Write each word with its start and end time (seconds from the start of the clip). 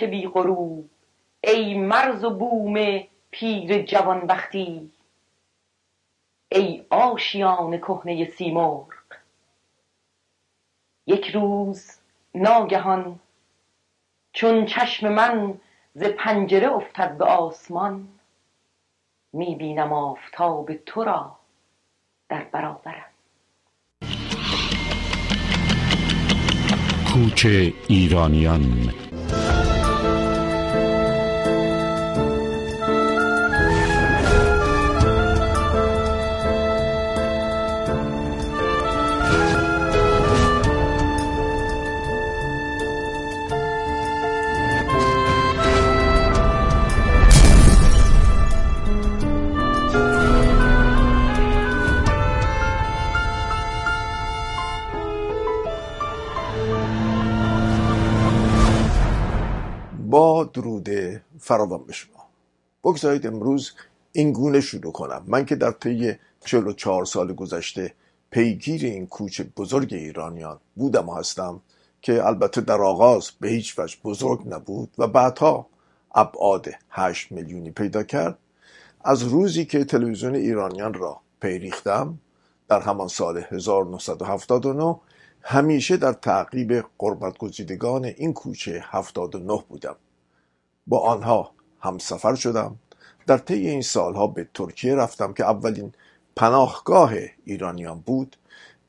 ملک 0.00 0.10
بی 0.10 0.26
غروب 0.26 0.90
ای 1.44 1.78
مرز 1.78 2.24
و 2.24 2.30
بوم 2.30 3.00
پیر 3.30 3.82
جوان 3.82 4.26
بختی 4.26 4.92
ای 6.52 6.86
آشیان 6.90 7.78
کهنه 7.78 8.24
سیمرغ. 8.24 8.86
یک 11.06 11.30
روز 11.30 11.90
ناگهان 12.34 13.20
چون 14.32 14.66
چشم 14.66 15.08
من 15.08 15.60
ز 15.94 16.04
پنجره 16.04 16.72
افتد 16.72 17.18
به 17.18 17.24
آسمان 17.24 18.08
می 19.32 19.54
بینم 19.54 19.92
آفتاب 19.92 20.74
تو 20.74 21.04
را 21.04 21.36
در 22.28 22.44
برابرم. 22.44 23.10
کوچ 27.12 27.46
ایرانیان 27.88 28.92
با 60.10 60.44
درود 60.44 60.88
فراوان 61.38 61.84
به 61.84 61.92
شما. 61.92 62.26
بگذارید 62.84 63.26
امروز 63.26 63.72
این 64.12 64.32
گونه 64.32 64.60
شروع 64.60 64.92
کنم. 64.92 65.22
من 65.26 65.44
که 65.44 65.56
در 65.56 65.70
طی 65.70 66.14
44 66.44 67.04
سال 67.04 67.32
گذشته 67.32 67.94
پیگیر 68.30 68.84
این 68.84 69.06
کوچ 69.06 69.40
بزرگ 69.56 69.94
ایرانیان 69.94 70.58
بودم 70.76 71.08
و 71.08 71.14
هستم 71.14 71.60
که 72.02 72.26
البته 72.26 72.60
در 72.60 72.80
آغاز 72.80 73.30
به 73.40 73.48
هیچ 73.48 73.78
وجه 73.78 73.96
بزرگ 74.04 74.48
نبود 74.48 74.94
و 74.98 75.06
بعدها 75.06 75.66
ابعاد 76.14 76.68
8 76.90 77.32
میلیونی 77.32 77.70
پیدا 77.70 78.02
کرد. 78.02 78.38
از 79.04 79.22
روزی 79.22 79.64
که 79.64 79.84
تلویزیون 79.84 80.34
ایرانیان 80.34 80.94
را 80.94 81.20
پیریختم 81.40 82.18
در 82.68 82.80
همان 82.80 83.08
سال 83.08 83.44
1979 83.50 84.96
همیشه 85.42 85.96
در 85.96 86.12
تعقیب 86.12 86.84
قربت 86.98 87.38
گزیدگان 87.38 88.04
این 88.04 88.32
کوچه 88.32 88.84
79 88.84 89.64
بودم. 89.68 89.96
با 90.86 90.98
آنها 90.98 91.50
همسفر 91.80 92.34
شدم. 92.34 92.76
در 93.26 93.38
طی 93.38 93.68
این 93.68 93.82
سالها 93.82 94.26
به 94.26 94.48
ترکیه 94.54 94.94
رفتم 94.94 95.32
که 95.32 95.44
اولین 95.44 95.92
پناهگاه 96.36 97.12
ایرانیان 97.44 98.00
بود. 98.00 98.36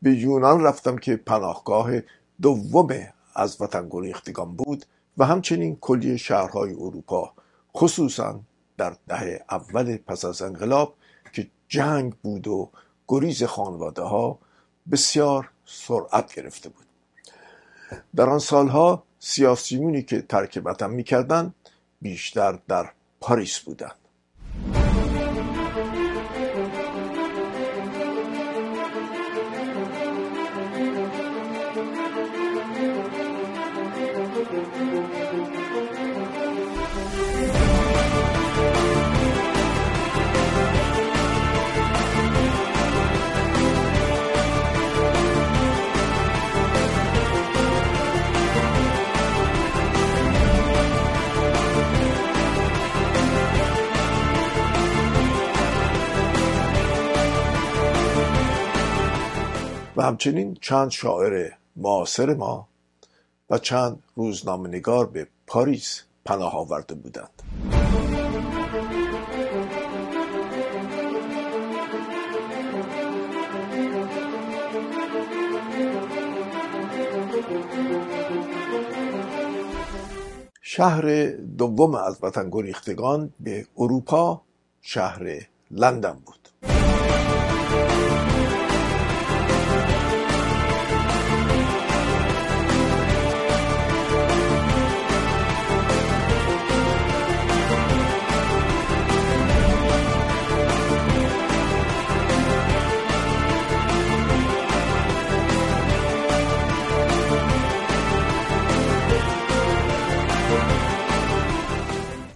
به 0.01 0.11
یونان 0.11 0.63
رفتم 0.63 0.97
که 0.97 1.15
پناهگاه 1.15 1.91
دوم 2.41 2.87
از 3.35 3.61
وطن 3.61 3.87
گریختگان 3.89 4.55
بود 4.55 4.85
و 5.17 5.25
همچنین 5.25 5.75
کلی 5.81 6.17
شهرهای 6.17 6.73
اروپا 6.73 7.33
خصوصا 7.75 8.39
در 8.77 8.95
دهه 9.07 9.45
اول 9.49 9.97
پس 9.97 10.25
از 10.25 10.41
انقلاب 10.41 10.95
که 11.33 11.47
جنگ 11.67 12.13
بود 12.13 12.47
و 12.47 12.69
گریز 13.07 13.43
خانواده 13.43 14.01
ها 14.01 14.39
بسیار 14.91 15.49
سرعت 15.71 16.35
گرفته 16.35 16.69
بود. 16.69 16.85
در 18.15 18.29
آن 18.29 18.39
سالها 18.39 19.03
سیاسیونی 19.19 20.03
که 20.03 20.21
ترک 20.21 20.61
وطن 20.65 20.89
می‌کردند 20.89 21.55
بیشتر 22.01 22.59
در 22.67 22.91
پاریس 23.21 23.59
بودند. 23.59 24.00
همچنین 60.01 60.57
چند 60.61 60.91
شاعر 60.91 61.51
معاصر 61.75 62.33
ما 62.33 62.67
و 63.49 63.57
چند 63.57 64.03
روزنامه‌نگار 64.15 65.05
به 65.05 65.27
پاریس 65.47 66.03
پناه 66.25 66.55
آورده 66.55 66.95
بودند. 66.95 67.43
شهر 80.61 81.25
دوم 81.57 81.95
از 81.95 82.19
وطن 82.23 82.49
گریختگان 82.49 83.33
به 83.39 83.65
اروپا 83.77 84.41
شهر 84.81 85.47
لندن 85.71 86.21
بود. 86.25 86.40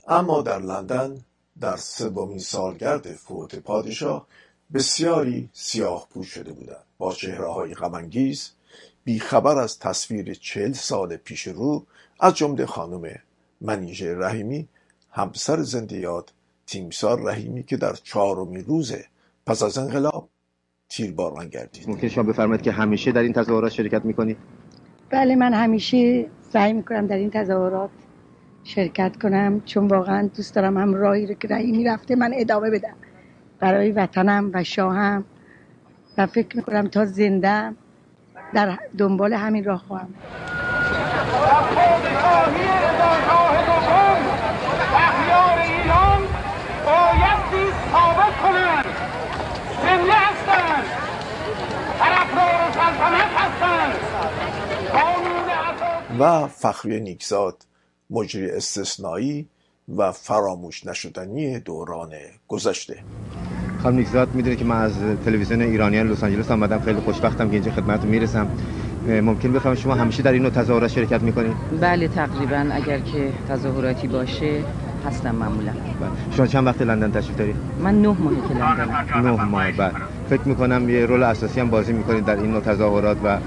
اما 0.07 0.41
در 0.41 0.59
لندن 0.59 1.21
در 1.59 1.77
سومین 1.77 2.39
سالگرد 2.39 3.13
فوت 3.13 3.55
پادشاه 3.55 4.27
بسیاری 4.73 5.49
سیاه 5.53 6.07
پوش 6.09 6.27
شده 6.27 6.53
بودند. 6.53 6.83
با 6.97 7.13
چهره 7.13 7.51
های 7.51 7.73
غمانگیز 7.73 8.51
بیخبر 9.03 9.57
از 9.57 9.79
تصویر 9.79 10.33
چهل 10.33 10.71
سال 10.71 11.17
پیش 11.17 11.47
رو 11.47 11.85
از 12.19 12.35
جمله 12.35 12.65
خانم 12.65 13.01
منیژه 13.61 14.15
رحیمی 14.17 14.67
همسر 15.11 15.61
زنده 15.61 15.97
یاد 15.99 16.31
تیمسار 16.67 17.21
رحیمی 17.21 17.63
که 17.63 17.77
در 17.77 17.93
چهارمین 17.93 18.65
روز 18.65 18.93
پس 19.45 19.63
از 19.63 19.77
انقلاب 19.77 20.29
تیرباران 20.89 21.47
گردید 21.47 21.89
ممکن 21.89 22.07
شما 22.07 22.23
بفرمایید 22.23 22.61
که 22.61 22.71
همیشه 22.71 23.11
در 23.11 23.21
این 23.21 23.33
تظاهرات 23.33 23.71
شرکت 23.71 24.05
می‌کنید؟ 24.05 24.37
بله 25.09 25.35
من 25.35 25.53
همیشه 25.53 26.29
سعی 26.53 26.73
می‌کنم 26.73 27.07
در 27.07 27.17
این 27.17 27.29
تظاهرات 27.29 27.89
شرکت 28.67 29.17
کنم 29.21 29.61
چون 29.65 29.87
واقعا 29.87 30.29
دوست 30.35 30.55
دارم 30.55 30.77
هم 30.77 30.93
راهی 30.93 31.27
رو 31.27 31.33
که 31.33 31.47
رایی 31.47 31.71
می‌رفته 31.71 32.15
من 32.15 32.31
ادامه 32.35 32.69
بدم. 32.69 32.95
برای 33.59 33.91
وطنم 33.91 34.51
و 34.53 34.63
شاهم. 34.63 35.25
و 36.17 36.25
فکر 36.27 36.57
می‌کنم 36.57 36.87
تا 36.87 37.05
زنده 37.05 37.73
در 38.53 38.77
دنبال 38.97 39.33
همین 39.33 39.63
راه 39.63 39.83
خواهم. 39.87 40.13
و 56.19 56.47
فخری 56.47 56.99
نیکزاد. 56.99 57.63
مجری 58.09 58.51
استثنایی 58.51 59.47
و 59.97 60.11
فراموش 60.11 60.85
نشدنی 60.85 61.59
دوران 61.59 62.09
گذشته. 62.47 62.97
خانم 63.83 63.97
نیکزاد 63.97 64.35
می‌دونه 64.35 64.55
که 64.55 64.65
من 64.65 64.81
از 64.81 64.93
تلویزیون 65.25 65.61
ایرانیان 65.61 66.11
لس 66.11 66.23
آنجلس 66.23 66.51
آمدم. 66.51 66.79
خیلی 66.79 66.99
خوشبختم 66.99 67.47
که 67.47 67.53
اینجا 67.53 67.71
خدمتتون 67.71 68.09
می‌رسم. 68.09 68.47
ممکن 69.07 69.53
بفهمم 69.53 69.75
شما 69.75 69.95
همیشه 69.95 70.23
در 70.23 70.31
این 70.31 70.41
نوع 70.41 70.51
تظاهرات 70.51 70.91
شرکت 70.91 71.21
می‌کنید 71.21 71.53
بله 71.81 72.07
تقریبا. 72.07 72.69
اگر 72.71 72.99
که 72.99 73.31
تظاهراتی 73.49 74.07
باشه 74.07 74.63
هستم 75.05 75.35
معمولا. 75.35 75.71
شما 76.31 76.47
چند 76.47 76.67
وقت 76.67 76.81
لندن 76.81 77.11
تشریف 77.11 77.37
دارید؟ 77.37 77.55
من 77.79 78.01
نه 78.01 78.07
ماهی 78.07 78.35
که 78.47 78.53
لندنم 78.53 79.27
نه 79.27 79.43
ماه 79.45 79.71
بعد. 79.71 79.95
فکر 80.29 80.41
می‌کنم 80.47 80.89
یه 80.89 81.05
رول 81.05 81.23
اساسی 81.23 81.59
هم 81.59 81.69
بازی 81.69 81.93
می‌کنید 81.93 82.25
در 82.25 82.35
این 82.35 82.51
نوع 82.51 82.61
تظاهرات 82.61 83.17
و 83.23 83.37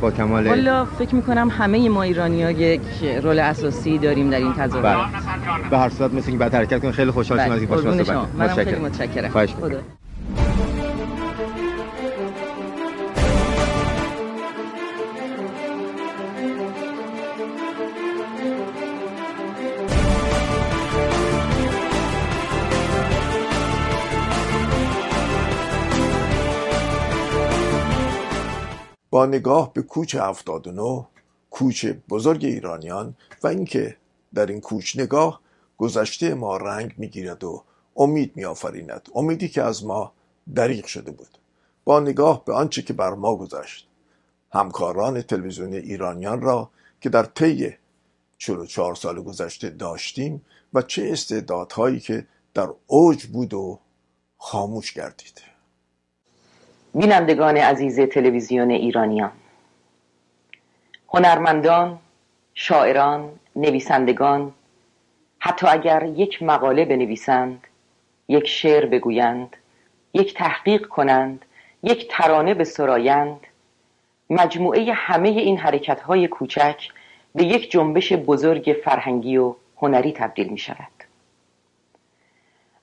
با 0.00 0.10
کمال 0.10 0.46
والا 0.46 0.84
فکر 0.84 1.14
می‌کنم 1.14 1.48
همه 1.48 1.88
ما 1.88 2.02
ایرانی 2.02 2.42
ها 2.42 2.50
یک 2.50 2.80
رول 3.22 3.38
اساسی 3.38 3.98
داریم 3.98 4.30
در 4.30 4.38
این 4.38 4.52
تظاهرات 4.52 5.06
بله. 5.06 5.70
به 5.70 5.78
هر 5.78 5.88
صورت 5.88 6.14
مثل 6.14 6.30
که 6.30 6.38
بعد 6.38 6.54
حرکت 6.54 6.80
کنید. 6.80 6.94
خیلی 6.94 7.10
خوشحال 7.10 7.38
شدم 7.38 7.52
از 7.52 7.60
این 7.60 7.68
باش 7.68 7.84
منم 7.84 8.04
خیلی 8.04 8.70
متشکرم. 8.70 8.82
متشکرم 8.82 9.30
خواهش 9.30 9.54
با 29.18 29.26
نگاه 29.26 29.72
به 29.72 29.82
کوچ 29.82 30.14
79 30.14 31.06
کوچ 31.50 31.86
بزرگ 31.86 32.44
ایرانیان 32.44 33.16
و 33.42 33.46
اینکه 33.46 33.96
در 34.34 34.46
این 34.46 34.60
کوچ 34.60 34.98
نگاه 34.98 35.40
گذشته 35.78 36.34
ما 36.34 36.56
رنگ 36.56 36.94
می‌گیرد 36.96 37.44
و 37.44 37.64
امید 37.96 38.32
میآفریند. 38.36 39.08
امیدی 39.14 39.48
که 39.48 39.62
از 39.62 39.84
ما 39.84 40.12
دریغ 40.54 40.86
شده 40.86 41.10
بود. 41.10 41.38
با 41.84 42.00
نگاه 42.00 42.44
به 42.44 42.54
آنچه 42.54 42.82
که 42.82 42.92
بر 42.92 43.14
ما 43.14 43.36
گذشت 43.36 43.88
همکاران 44.52 45.22
تلویزیونی 45.22 45.76
ایرانیان 45.76 46.40
را 46.40 46.70
که 47.00 47.08
در 47.08 47.24
طی 47.24 47.74
44 48.38 48.94
سال 48.94 49.22
گذشته 49.22 49.70
داشتیم 49.70 50.44
و 50.74 50.82
چه 50.82 51.08
استعدادهایی 51.12 52.00
که 52.00 52.26
در 52.54 52.68
اوج 52.86 53.26
بود 53.26 53.54
و 53.54 53.80
خاموش 54.36 54.92
گردید. 54.92 55.47
بینندگان 56.94 57.56
عزیز 57.56 58.00
تلویزیون 58.00 58.70
ایرانیان 58.70 59.32
هنرمندان 61.08 61.98
شاعران 62.54 63.30
نویسندگان 63.56 64.52
حتی 65.38 65.66
اگر 65.66 66.02
یک 66.16 66.42
مقاله 66.42 66.84
بنویسند 66.84 67.66
یک 68.28 68.46
شعر 68.46 68.86
بگویند 68.86 69.56
یک 70.14 70.34
تحقیق 70.34 70.86
کنند 70.86 71.44
یک 71.82 72.08
ترانه 72.10 72.54
بسرایند 72.54 73.40
مجموعه 74.30 74.92
همه 74.92 75.28
این 75.28 75.58
حرکت 75.58 76.00
های 76.00 76.28
کوچک 76.28 76.88
به 77.34 77.44
یک 77.44 77.70
جنبش 77.70 78.12
بزرگ 78.12 78.76
فرهنگی 78.84 79.36
و 79.36 79.54
هنری 79.76 80.12
تبدیل 80.12 80.48
می 80.48 80.58
شود 80.58 80.98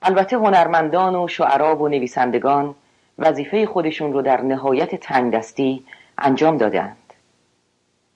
البته 0.02 0.36
هنرمندان 0.36 1.16
و 1.16 1.28
شعرا 1.28 1.76
و 1.76 1.88
نویسندگان 1.88 2.74
وظیفه 3.18 3.66
خودشون 3.66 4.12
رو 4.12 4.22
در 4.22 4.40
نهایت 4.40 4.94
تنگدستی 4.94 5.84
انجام 6.18 6.56
دادند. 6.56 6.96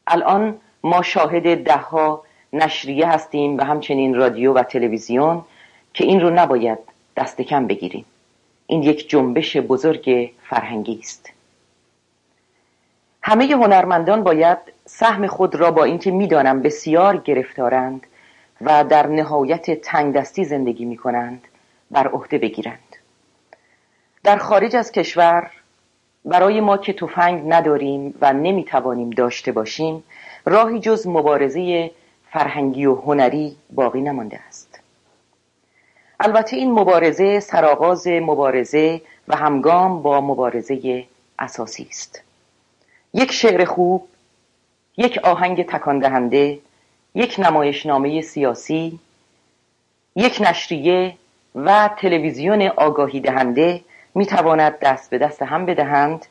الان 0.07 0.57
ما 0.83 1.03
شاهد 1.03 1.65
دهها 1.65 2.25
نشریه 2.53 3.09
هستیم 3.09 3.59
و 3.59 3.65
همچنین 3.65 4.15
رادیو 4.15 4.53
و 4.53 4.63
تلویزیون 4.63 5.45
که 5.95 6.05
این 6.05 6.21
رو 6.21 6.31
نباید 6.31 6.79
دست 7.17 7.41
کم 7.41 7.67
بگیریم. 7.67 8.05
این 8.67 8.83
یک 8.83 9.09
جنبش 9.09 9.57
بزرگ 9.57 10.31
فرهنگی 10.49 10.99
است. 10.99 11.31
همه 13.23 13.45
هنرمندان 13.45 14.25
باید 14.25 14.59
سهم 14.87 15.27
خود 15.27 15.55
را 15.55 15.71
با 15.71 15.85
اینکه 15.85 16.11
می‌دانم 16.11 16.63
بسیار 16.63 17.17
گرفتارند 17.17 18.07
و 18.61 18.85
در 18.85 19.07
نهایت 19.07 19.81
تنگدستی 19.81 20.45
زندگی 20.45 20.85
می 20.85 20.97
کنند 20.97 21.45
بر 21.91 22.09
عهده 22.09 22.39
بگیرند. 22.39 22.90
در 24.25 24.39
خارج 24.39 24.77
از 24.77 24.93
کشور 24.93 25.51
برای 26.25 26.61
ما 26.61 26.77
که 26.77 26.93
تفنگ 26.93 27.43
نداریم 27.47 28.15
و 28.21 28.33
نمی‌توانیم 28.33 29.11
داشته 29.11 29.53
باشیم 29.53 30.05
راهی 30.45 30.81
جز 30.81 31.07
مبارزه 31.07 31.91
فرهنگی 32.31 32.87
و 32.87 32.95
هنری 32.95 33.57
باقی 33.71 34.01
نمانده 34.01 34.41
است. 34.49 34.81
البته 36.21 36.57
این 36.57 36.73
مبارزه 36.73 37.41
سرآغاز 37.41 38.07
مبارزه 38.07 39.01
و 39.29 39.37
همگام 39.37 40.03
با 40.03 40.21
مبارزه 40.21 41.05
اساسی 41.39 41.87
است. 41.91 42.23
یک 43.15 43.33
شعر 43.33 43.65
خوب 43.65 44.09
یک 44.97 45.19
آهنگ 45.19 45.67
تکان 45.67 45.99
دهنده 45.99 46.59
یک 47.15 47.37
نمایشنامه 47.39 48.23
سیاسی 48.23 48.99
یک 50.17 50.39
نشریه 50.41 51.15
و 51.55 51.91
تلویزیون 51.99 52.63
آگاهی 52.63 53.21
دهنده 53.21 53.81
می 54.15 54.27
تواند 54.27 54.79
دست 54.79 55.11
به 55.11 55.19
دست 55.19 55.43
هم 55.43 55.67
بدهند 55.67 56.27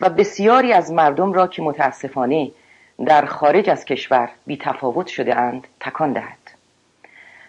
و 0.00 0.10
بسیاری 0.10 0.72
از 0.72 0.92
مردم 0.92 1.32
را 1.32 1.46
که 1.46 1.62
متاسفانه 1.62 2.50
در 3.06 3.24
خارج 3.24 3.70
از 3.70 3.84
کشور 3.84 4.30
بی 4.46 4.56
تفاوت 4.56 5.06
شده 5.06 5.36
اند 5.36 5.66
تکان 5.80 6.12
دهد 6.12 6.38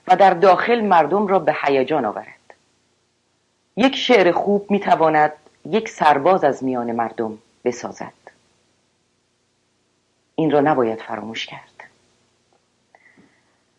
و 0.08 0.16
در 0.16 0.34
داخل 0.34 0.82
مردم 0.82 1.28
را 1.28 1.40
به 1.40 1.56
هیجان 1.64 2.06
آورد. 2.06 2.54
یک 3.76 3.96
شعر 3.96 4.32
خوب 4.32 4.72
می 4.72 4.80
تواند 4.80 5.34
یک 5.66 5.90
سرباز 5.90 6.44
از 6.44 6.64
میان 6.64 6.92
مردم 6.92 7.38
بسازد. 7.66 8.14
این 10.36 10.52
را 10.52 10.60
نباید 10.60 11.02
فراموش 11.02 11.46
کرد. 11.46 11.84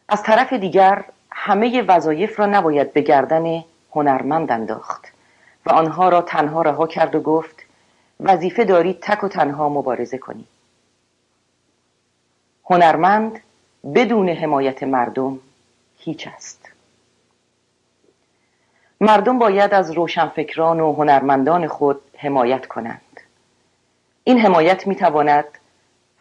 از 0.08 0.22
طرف 0.22 0.52
دیگر 0.52 1.04
همه 1.32 1.82
وظایف 1.82 2.38
را 2.40 2.46
نباید 2.46 2.92
به 2.92 3.00
گردن 3.00 3.64
هنرمند 3.92 4.52
انداخت. 4.52 5.12
و 5.66 5.70
آنها 5.70 6.08
را 6.08 6.22
تنها 6.22 6.62
رها 6.62 6.86
کرد 6.86 7.14
و 7.14 7.20
گفت 7.20 7.56
وظیفه 8.20 8.64
دارید 8.64 9.00
تک 9.00 9.24
و 9.24 9.28
تنها 9.28 9.68
مبارزه 9.68 10.18
کنید. 10.18 10.48
هنرمند 12.64 13.40
بدون 13.94 14.28
حمایت 14.28 14.82
مردم 14.82 15.38
هیچ 15.98 16.26
است. 16.26 16.68
مردم 19.00 19.38
باید 19.38 19.74
از 19.74 19.90
روشنفکران 19.90 20.80
و 20.80 20.92
هنرمندان 20.92 21.68
خود 21.68 22.00
حمایت 22.16 22.66
کنند. 22.66 23.20
این 24.24 24.38
حمایت 24.38 24.86
می 24.86 24.96
تواند 24.96 25.44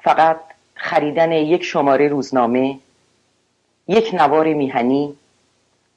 فقط 0.01 0.39
خریدن 0.75 1.31
یک 1.31 1.63
شماره 1.63 2.07
روزنامه 2.07 2.79
یک 3.87 4.13
نوار 4.13 4.53
میهنی 4.53 5.15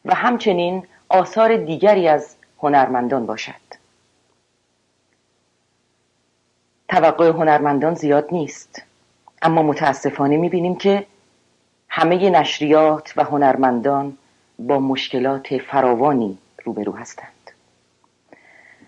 و 0.04 0.14
همچنین 0.14 0.86
آثار 1.08 1.56
دیگری 1.56 2.08
از 2.08 2.36
هنرمندان 2.62 3.26
باشد. 3.26 3.62
توقع 6.88 7.28
هنرمندان 7.28 7.94
زیاد 7.94 8.28
نیست. 8.32 8.82
اما 9.42 9.62
متاسفانه 9.62 10.36
می‌بینیم 10.36 10.76
که 10.76 11.06
همه 11.88 12.30
نشریات 12.30 13.12
و 13.16 13.24
هنرمندان 13.24 14.18
با 14.58 14.78
مشکلات 14.80 15.58
فراوانی 15.58 16.38
روبرو 16.64 16.92
هستند. 16.92 17.50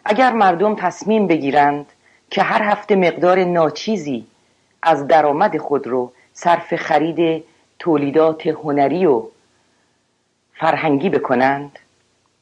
اگر 0.05 0.33
مردم 0.33 0.75
تصمیم 0.75 1.27
بگیرند 1.27 1.87
که 2.31 2.43
هر 2.43 2.63
هفته 2.63 2.97
مقدار 2.97 3.45
ناچیزی 3.45 4.27
از 4.83 5.07
درآمد 5.07 5.59
خود 5.59 5.87
رو 5.87 6.13
صرف 6.33 6.77
خرید 6.77 7.45
تولیدات 7.79 8.47
هنری 8.47 9.07
و 9.07 9.23
فرهنگی 10.55 11.09
بکنند 11.09 11.79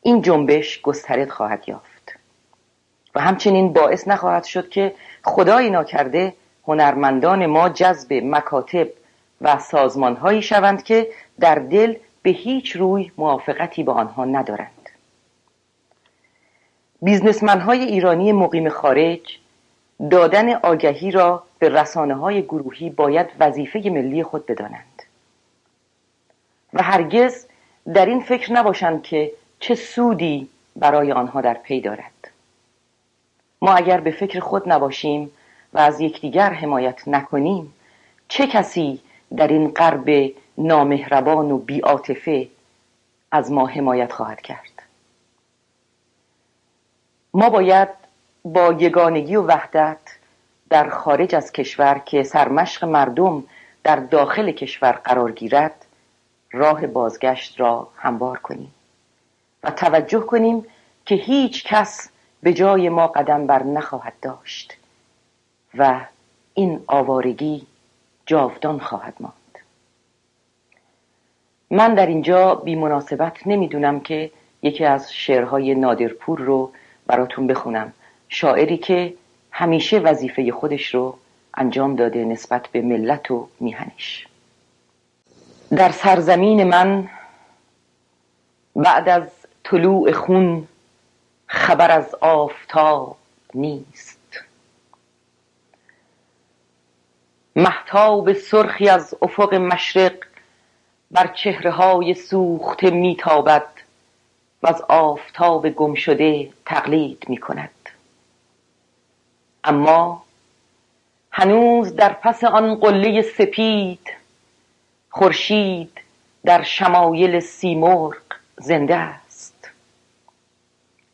این 0.03 0.23
جنبش 0.23 0.81
گسترد 0.81 1.31
خواهد 1.31 1.69
یافت. 1.69 2.19
و 3.15 3.21
همچنین 3.21 3.73
باعث 3.73 4.09
نخواهد 4.09 4.45
شد 4.45 4.69
که 4.69 4.95
خدایی 5.25 5.71
ناکرده 5.71 6.35
هنرمندان 6.67 7.47
ما 7.47 7.69
جذب 7.69 8.13
مکاتب 8.13 8.89
و 9.41 9.59
سازمانهایی 9.59 10.43
شوند 10.43 10.83
که 10.83 11.09
در 11.41 11.55
دل 11.55 11.95
به 12.23 12.31
هیچ 12.31 12.77
روی 12.77 13.13
موافقتی 13.19 13.83
با 13.83 13.93
آنها 13.93 14.25
ندارند. 14.25 14.89
بیزنسمنهای 17.03 17.81
ایرانی 17.81 18.33
مقیم 18.33 18.69
خارج 18.69 19.39
دادن 20.11 20.55
آگهی 20.55 21.11
را 21.11 21.43
به 21.59 21.69
رسانه 21.69 22.15
های 22.15 22.43
گروهی 22.43 22.91
باید 22.91 23.27
وظیفه 23.41 23.79
ملی 23.79 24.23
خود 24.23 24.47
بدانند. 24.47 25.03
و 26.73 26.83
هرگز 26.83 27.47
در 27.95 28.07
این 28.07 28.21
فکر 28.21 28.53
نباشند 28.53 29.03
که 29.03 29.33
چه 29.63 29.75
سودی 29.75 30.49
برای 30.77 31.13
آنها 31.13 31.41
در 31.41 31.55
پی 31.55 31.81
دارد. 31.81 32.31
ما 33.63 33.75
اگر 33.75 34.01
به 34.01 34.11
فکر 34.11 34.41
خود 34.41 34.69
نباشیم 34.69 35.31
و 35.73 35.79
از 35.79 36.01
یکدیگر 36.01 36.53
حمایت 36.53 37.09
نکنیم 37.09 37.75
چه 38.29 38.47
کسی 38.47 39.01
در 39.37 39.49
این 39.49 39.69
غرب 39.69 40.33
نامهربان 40.59 41.51
و 41.51 41.59
بیعاطفه 41.59 42.49
از 43.33 43.53
ما 43.53 43.67
حمایت 43.67 44.13
خواهد 44.13 44.41
کرد؟ 44.41 44.83
ما 47.35 47.51
باید 47.51 47.89
با 48.45 48.73
یگانگی 48.73 49.37
و 49.37 49.43
وحدت 49.43 49.99
در 50.71 50.89
خارج 50.89 51.35
از 51.35 51.53
کشور 51.53 51.99
که 51.99 52.23
سرمشق 52.23 52.85
مردم 52.85 53.45
در 53.85 53.97
داخل 53.97 54.53
کشور 54.53 54.93
قرار 54.93 55.33
گیرد 55.33 55.87
راه 56.53 56.87
بازگشت 56.87 57.61
را 57.61 57.89
هموار 57.97 58.39
کنیم. 58.39 58.75
و 59.63 59.71
توجه 59.71 60.21
کنیم 60.21 60.67
که 61.07 61.15
هیچ 61.15 61.65
کس 61.65 62.11
به 62.43 62.53
جای 62.53 62.89
ما 62.89 63.07
قدم 63.07 63.47
بر 63.47 63.63
نخواهد 63.63 64.13
داشت 64.23 64.77
و 65.75 66.01
این 66.55 66.81
آوارگی 66.87 67.67
جاودان 68.27 68.79
خواهد 68.79 69.15
ماند. 69.21 69.35
من 71.71 71.95
در 71.95 72.07
اینجا 72.07 72.55
بی 72.55 72.75
مناسبت 72.75 73.47
نمی‌دونم 73.47 74.01
که 74.01 74.31
یکی 74.63 74.85
از 74.85 75.13
شعرهای 75.13 75.75
نادرپور 75.75 76.39
رو 76.39 76.73
براتون 77.07 77.47
بخونم. 77.47 77.93
شاعری 78.29 78.77
که 78.77 79.15
همیشه 79.51 79.99
وظیفه 79.99 80.53
خودش 80.53 80.95
رو 80.95 81.19
انجام 81.55 81.97
داده 81.97 82.25
نسبت 82.25 82.69
به 82.69 82.83
ملت 82.83 83.31
و 83.31 83.49
میهنش. 83.61 84.27
در 85.77 85.91
سرزمین 85.91 86.65
من 86.65 87.09
بعد 88.77 89.09
از 89.09 89.42
طلوع 89.65 90.13
خون 90.13 90.69
خبر 91.47 91.91
از 91.91 92.15
آفتاب 92.21 93.17
نیست. 93.55 94.19
محتاب 97.57 98.33
سرخی 98.33 98.89
از 98.89 99.15
افق 99.23 99.55
مشرق 99.55 100.15
بر 101.11 101.27
چهره 101.27 101.71
های 101.71 102.15
سوخته 102.15 102.91
میتابد 102.91 103.67
و 104.63 104.67
از 104.67 104.83
آفتاب 104.89 105.69
گم 105.69 105.95
شده 105.95 106.53
تقلید 106.67 107.25
می 107.29 107.37
کند 107.37 107.71
اما 109.65 110.23
هنوز 111.31 111.97
در 111.97 112.13
پس 112.13 112.45
آن 112.45 112.75
قله 112.75 113.23
سپید 113.23 114.11
خورشید 115.11 116.01
در 116.45 116.63
شمایل 116.63 117.41
سیمرغ 117.41 118.17
زنده 118.59 119.22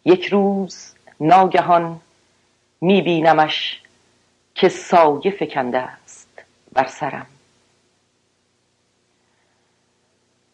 یک 0.09 0.27
روز 0.27 0.95
ناگهان 1.21 2.01
میبینمش 2.81 3.83
که 4.55 4.69
سایه 4.69 5.31
فکنده 5.31 5.79
است 5.79 6.29
بر 6.73 6.87
سرم. 6.87 7.27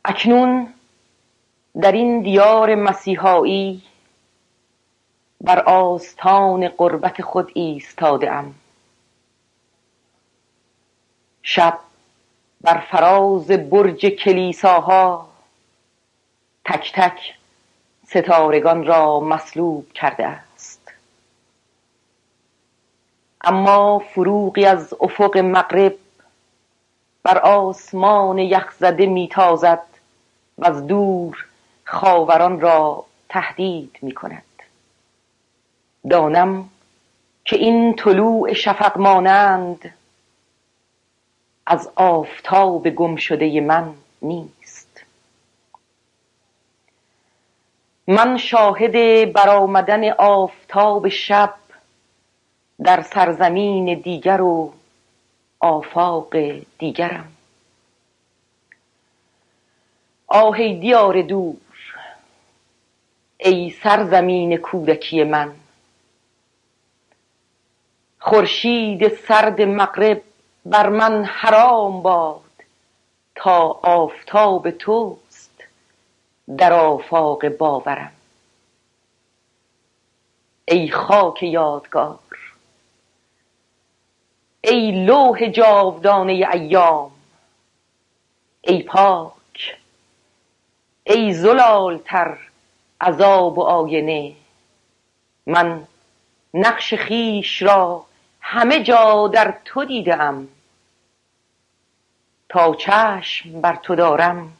اکنون 0.05 0.75
در 1.81 1.93
این 1.93 2.23
دیار 2.23 2.75
مسیحایی 2.75 3.83
بر 5.41 5.59
آستان 5.59 6.69
قربت 6.69 7.23
خود 7.23 7.51
ایستاده 7.55 8.33
ام 8.33 8.55
شب 11.43 11.79
بر 12.61 12.79
فراز 12.79 13.47
برج 13.47 14.07
کلیساها 14.07 15.29
تک 16.65 16.93
تک 16.95 17.35
ستارگان 18.07 18.87
را 18.87 19.21
مسلوب 19.21 19.93
کرده 19.93 20.27
است. 20.27 20.93
اما 23.41 23.99
فروغی 23.99 24.65
از 24.67 24.95
افق 25.01 25.39
مغرب 25.39 25.95
بر 27.23 27.39
آسمان 27.39 28.39
یخزده 28.39 29.07
میتازد 29.07 29.83
و 30.59 30.67
از 30.67 30.87
دور 30.87 31.47
خاوران 31.85 32.61
را 32.61 33.05
تهدید 33.29 33.99
می 34.03 34.13
کند 34.15 34.43
دانم 36.11 36.69
که 37.45 37.57
این 37.57 37.97
طلوع 37.97 38.53
شفق 38.53 38.99
مانند 38.99 39.95
از 41.67 41.91
آفتاب 41.95 42.91
گم 42.91 43.17
شده 43.17 43.61
من 43.61 43.95
نیست. 44.23 44.54
من 48.07 48.37
شاهد 48.37 49.33
برآمدن 49.33 50.11
آفتاب 50.11 51.09
شب 51.09 51.55
در 52.85 53.03
سرزمین 53.03 54.01
دیگر 54.01 54.41
و 54.41 54.73
آفاق 55.61 56.37
دیگرم. 56.79 57.33
آهی 60.27 60.81
دیار 60.81 61.23
دور 61.23 61.57
ای 63.37 63.71
سرزمین 63.71 64.57
کودکی 64.57 65.25
من. 65.25 65.55
خورشید 68.19 69.09
سرد 69.09 69.63
مغرب 69.63 70.23
بر 70.67 70.89
من 70.89 71.25
حرام 71.25 72.03
باد 72.03 72.41
تا 73.35 73.81
آفتاب 73.83 74.71
توست 74.71 75.24
در 76.59 76.73
آفاق 76.73 77.49
باورم. 77.49 78.13
ای 80.69 80.91
خاک 80.91 81.43
یادگار 81.43 82.19
ای 84.61 85.05
لوح 85.07 85.49
جاودانه 85.49 86.33
ایام 86.33 87.11
ای 88.61 88.83
پاک 88.83 89.77
ای 91.05 91.33
زلالتر 91.33 92.39
عذاب 93.01 93.59
و 93.59 93.63
آینه. 93.63 94.33
من 95.47 95.87
نقش 96.55 96.95
خیش 96.95 97.63
را 97.63 98.07
همه 98.41 98.83
جا 98.83 99.29
در 99.29 99.59
تو 99.65 99.85
دیدم. 99.85 100.49
تا 102.49 102.75
چشم 102.75 103.61
بر 103.61 103.77
تو 103.77 103.95
دارم. 103.95 104.53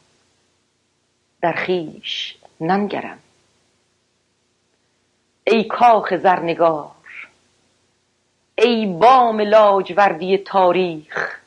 در 1.45 1.51
خیش 1.51 2.35
ننگرم. 2.61 3.19
ای 5.43 5.63
کاخ 5.63 6.13
زرنگار 6.15 6.91
ای 8.55 8.85
بام 8.85 9.41
لاجوردی 9.41 10.37
تاریخ 10.37 11.39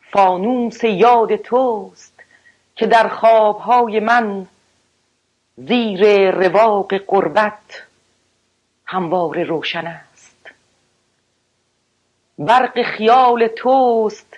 فانوس 0.00 0.84
یاد 0.84 1.36
توست 1.36 2.22
که 2.76 2.86
در 2.86 3.08
خوابهای 3.08 4.00
من 4.00 4.46
زیر 5.56 6.30
رواق 6.30 6.94
قربت 6.94 7.82
هموار 8.86 9.42
روشن 9.42 9.86
است. 9.86 10.50
برق 12.38 12.82
خیال 12.82 13.48
توست 13.48 14.36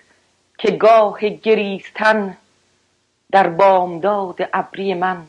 که 0.58 0.70
گاه 0.70 1.28
گریستن 1.28 2.36
در 3.32 3.48
بامداد 3.48 4.48
ابری 4.52 4.94
من 4.94 5.26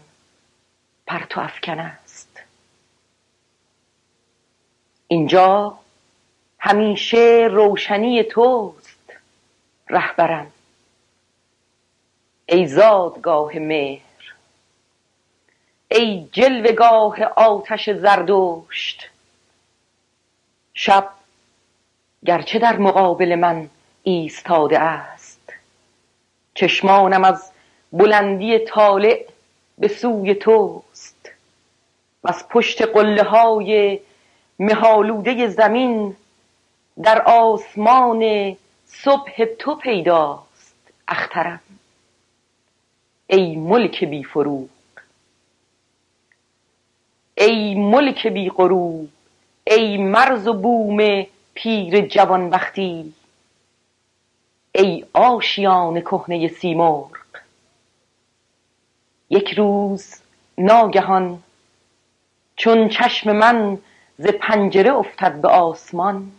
پرتو 1.07 1.41
افکن 1.41 1.79
است. 1.79 2.41
اینجا 5.07 5.79
همیشه 6.59 7.47
روشنی 7.51 8.23
توست 8.23 9.13
رهبرم. 9.89 10.51
ای 12.45 12.67
زادگاه 12.67 13.55
مهر 13.55 14.33
ای 15.87 16.29
جلوگاه 16.31 17.23
آتش 17.23 17.89
زردشت. 17.89 19.09
شب 20.73 21.09
گرچه 22.25 22.59
در 22.59 22.77
مقابل 22.77 23.35
من 23.35 23.69
ایستاده 24.03 24.79
است 24.79 25.53
چشمانم 26.53 27.23
از 27.23 27.51
بلندی 27.91 28.59
طالع 28.59 29.25
به 29.77 29.87
سوی 29.87 30.35
توست. 30.35 31.31
و 32.23 32.29
از 32.29 32.49
پشت 32.49 32.81
قله 32.81 33.23
های 33.23 33.99
مهالوده 34.59 35.47
زمین 35.47 36.15
در 37.03 37.21
آسمان 37.21 38.55
صبح 38.85 39.45
تو 39.59 39.75
پیداست 39.75 40.75
اخترم. 41.07 41.61
ای 43.27 43.55
ملک 43.55 44.03
بی 44.03 44.23
فروغ. 44.23 44.69
ای 47.37 47.75
ملک 47.75 48.27
بی 48.27 48.49
غروب 48.49 49.09
ای 49.63 49.97
مرز 49.97 50.47
و 50.47 50.53
بوم 50.53 51.25
پیر 51.53 52.01
جوانبختی. 52.01 53.13
ای 54.71 55.05
آشیان 55.13 56.01
کهنه 56.01 56.47
سیمرغ. 56.47 57.18
یک 59.29 59.53
روز 59.57 60.15
ناگهان 60.57 61.43
چون 62.55 62.89
چشم 62.89 63.31
من 63.31 63.77
ز 64.17 64.27
پنجره 64.41 64.93
افتد 64.93 65.41
به 65.41 65.47
آسمان 65.47 66.31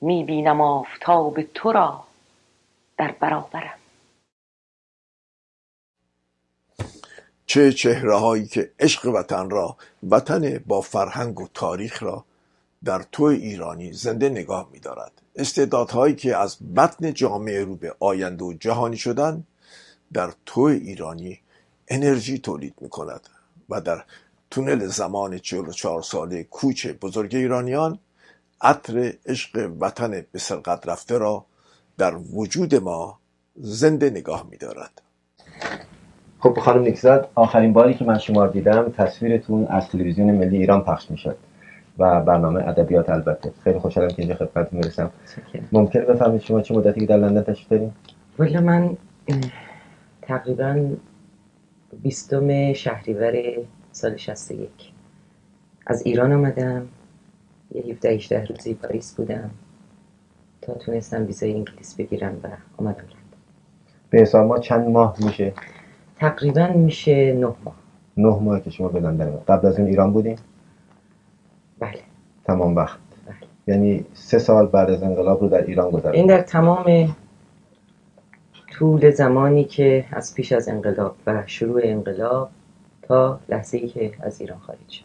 می‌بینم 0.00 0.60
آفتاب 0.60 1.42
تو 1.42 1.72
را 1.72 2.04
در 2.98 3.12
برابرم. 3.20 3.78
چه 7.46 7.72
چهره 7.72 8.16
هایی 8.16 8.46
که 8.46 8.70
عشق 8.80 9.06
وطن 9.06 9.50
را 9.50 9.76
وطن 10.10 10.58
با 10.66 10.80
فرهنگ 10.80 11.40
و 11.40 11.48
تاریخ 11.54 12.02
را 12.02 12.24
در 12.84 13.02
تو 13.12 13.24
ایرانی 13.24 13.92
زنده 13.92 14.28
نگاه 14.28 14.68
می 14.72 14.80
دارد 14.80 15.12
استعدادهایی 15.36 16.14
که 16.14 16.36
از 16.36 16.74
بطن 16.74 17.12
جامعه 17.12 17.64
رو 17.64 17.76
به 17.76 17.94
آینده 18.00 18.44
و 18.44 18.52
جهانی 18.52 18.96
شدن 18.96 19.46
در 20.12 20.32
تو 20.46 20.60
ایرانی 20.60 21.40
انرژی 21.88 22.38
تولید 22.38 22.74
می 22.80 22.88
کند 22.88 23.20
و 23.68 23.80
در 23.80 24.04
تونل 24.50 24.86
زمان 24.86 25.38
44 25.38 26.02
ساله 26.02 26.44
کوچ 26.44 26.86
بزرگ 26.86 27.34
ایرانیان 27.34 27.98
عطر 28.60 29.12
عشق 29.26 29.70
وطن 29.80 30.10
به 30.32 30.38
سرقت 30.38 30.88
رفته 30.88 31.18
را 31.18 31.44
در 31.98 32.14
وجود 32.34 32.74
ما 32.74 33.18
زنده 33.56 34.10
نگاه 34.10 34.46
می‌دارد. 34.50 35.02
خب 36.38 36.58
خانم 36.58 36.82
نیکزاد 36.82 37.28
آخرین 37.34 37.72
باری 37.72 37.94
که 37.94 38.04
من 38.04 38.18
شما 38.18 38.46
دیدم 38.46 38.92
تصویرتون 38.96 39.66
از 39.66 39.88
تلویزیون 39.88 40.30
ملی 40.30 40.56
ایران 40.56 40.84
پخش 40.84 41.10
می‌شد 41.10 41.36
و 41.98 42.20
برنامه 42.20 42.68
ادبیات 42.68 43.10
البته. 43.10 43.52
خیلی 43.64 43.78
خوشحالم 43.78 44.08
که 44.08 44.22
اینجا 44.22 44.34
خدمت 44.34 44.72
می‌رسم. 44.72 45.10
ممکنه 45.72 46.02
بفهمید 46.02 46.40
شما 46.40 46.60
چه 46.60 46.74
مدتی 46.74 47.00
که 47.00 47.06
در 47.06 47.16
لندن 47.16 47.42
تشریف 47.42 47.90
والا 48.38 48.60
من 48.60 48.96
تقریبا 50.22 50.88
بیستم 52.04 52.72
شهریور 52.72 53.32
سال 53.92 54.16
61 54.16 54.70
از 55.86 56.06
ایران 56.06 56.32
آمدم. 56.32 56.88
یه 57.74 57.82
17 57.82 58.10
18 58.10 58.44
روزی 58.44 58.74
پاریس 58.74 59.14
بودم. 59.14 59.50
تا 60.62 60.74
تونستم 60.74 61.26
ویزای 61.26 61.54
انگلیس 61.54 61.94
بگیرم 61.94 62.40
و 62.42 62.48
آمدم 62.76 63.00
لندن 63.00 63.38
به 64.10 64.20
حساب 64.20 64.46
ما 64.46 64.58
چند 64.58 64.88
ماه 64.88 65.16
میشه؟ 65.24 65.52
تقریبا 66.16 66.66
میشه 66.66 67.32
نه 67.32 67.46
ماه. 67.64 67.74
نه 68.16 68.38
ماه 68.40 68.60
که 68.60 68.70
شما 68.70 68.88
به 68.88 69.00
لندن. 69.00 69.38
قبل 69.48 69.68
از 69.68 69.78
این 69.78 69.88
ایران 69.88 70.12
بودین؟ 70.12 70.38
بله. 71.78 72.00
تمام 72.44 72.76
وقت. 72.76 72.98
بله. 73.26 73.36
یعنی 73.66 74.04
سه 74.14 74.38
سال 74.38 74.66
بعد 74.66 74.90
از 74.90 75.02
انقلاب 75.02 75.40
رو 75.40 75.48
در 75.48 75.62
ایران 75.62 75.86
این 75.86 75.94
گذروندید 75.94 76.28
در 76.28 76.42
تمام 76.42 77.16
طول 78.78 79.10
زمانی 79.10 79.64
که 79.64 80.04
از 80.12 80.34
پیش 80.34 80.52
از 80.52 80.68
انقلاب 80.68 81.16
و 81.26 81.42
شروع 81.46 81.80
انقلاب 81.84 82.50
تا 83.02 83.40
لحظه 83.48 83.78
ای 83.78 83.88
که 83.88 84.12
از 84.20 84.40
ایران 84.40 84.58
خارج 84.58 84.88
شد. 84.88 85.04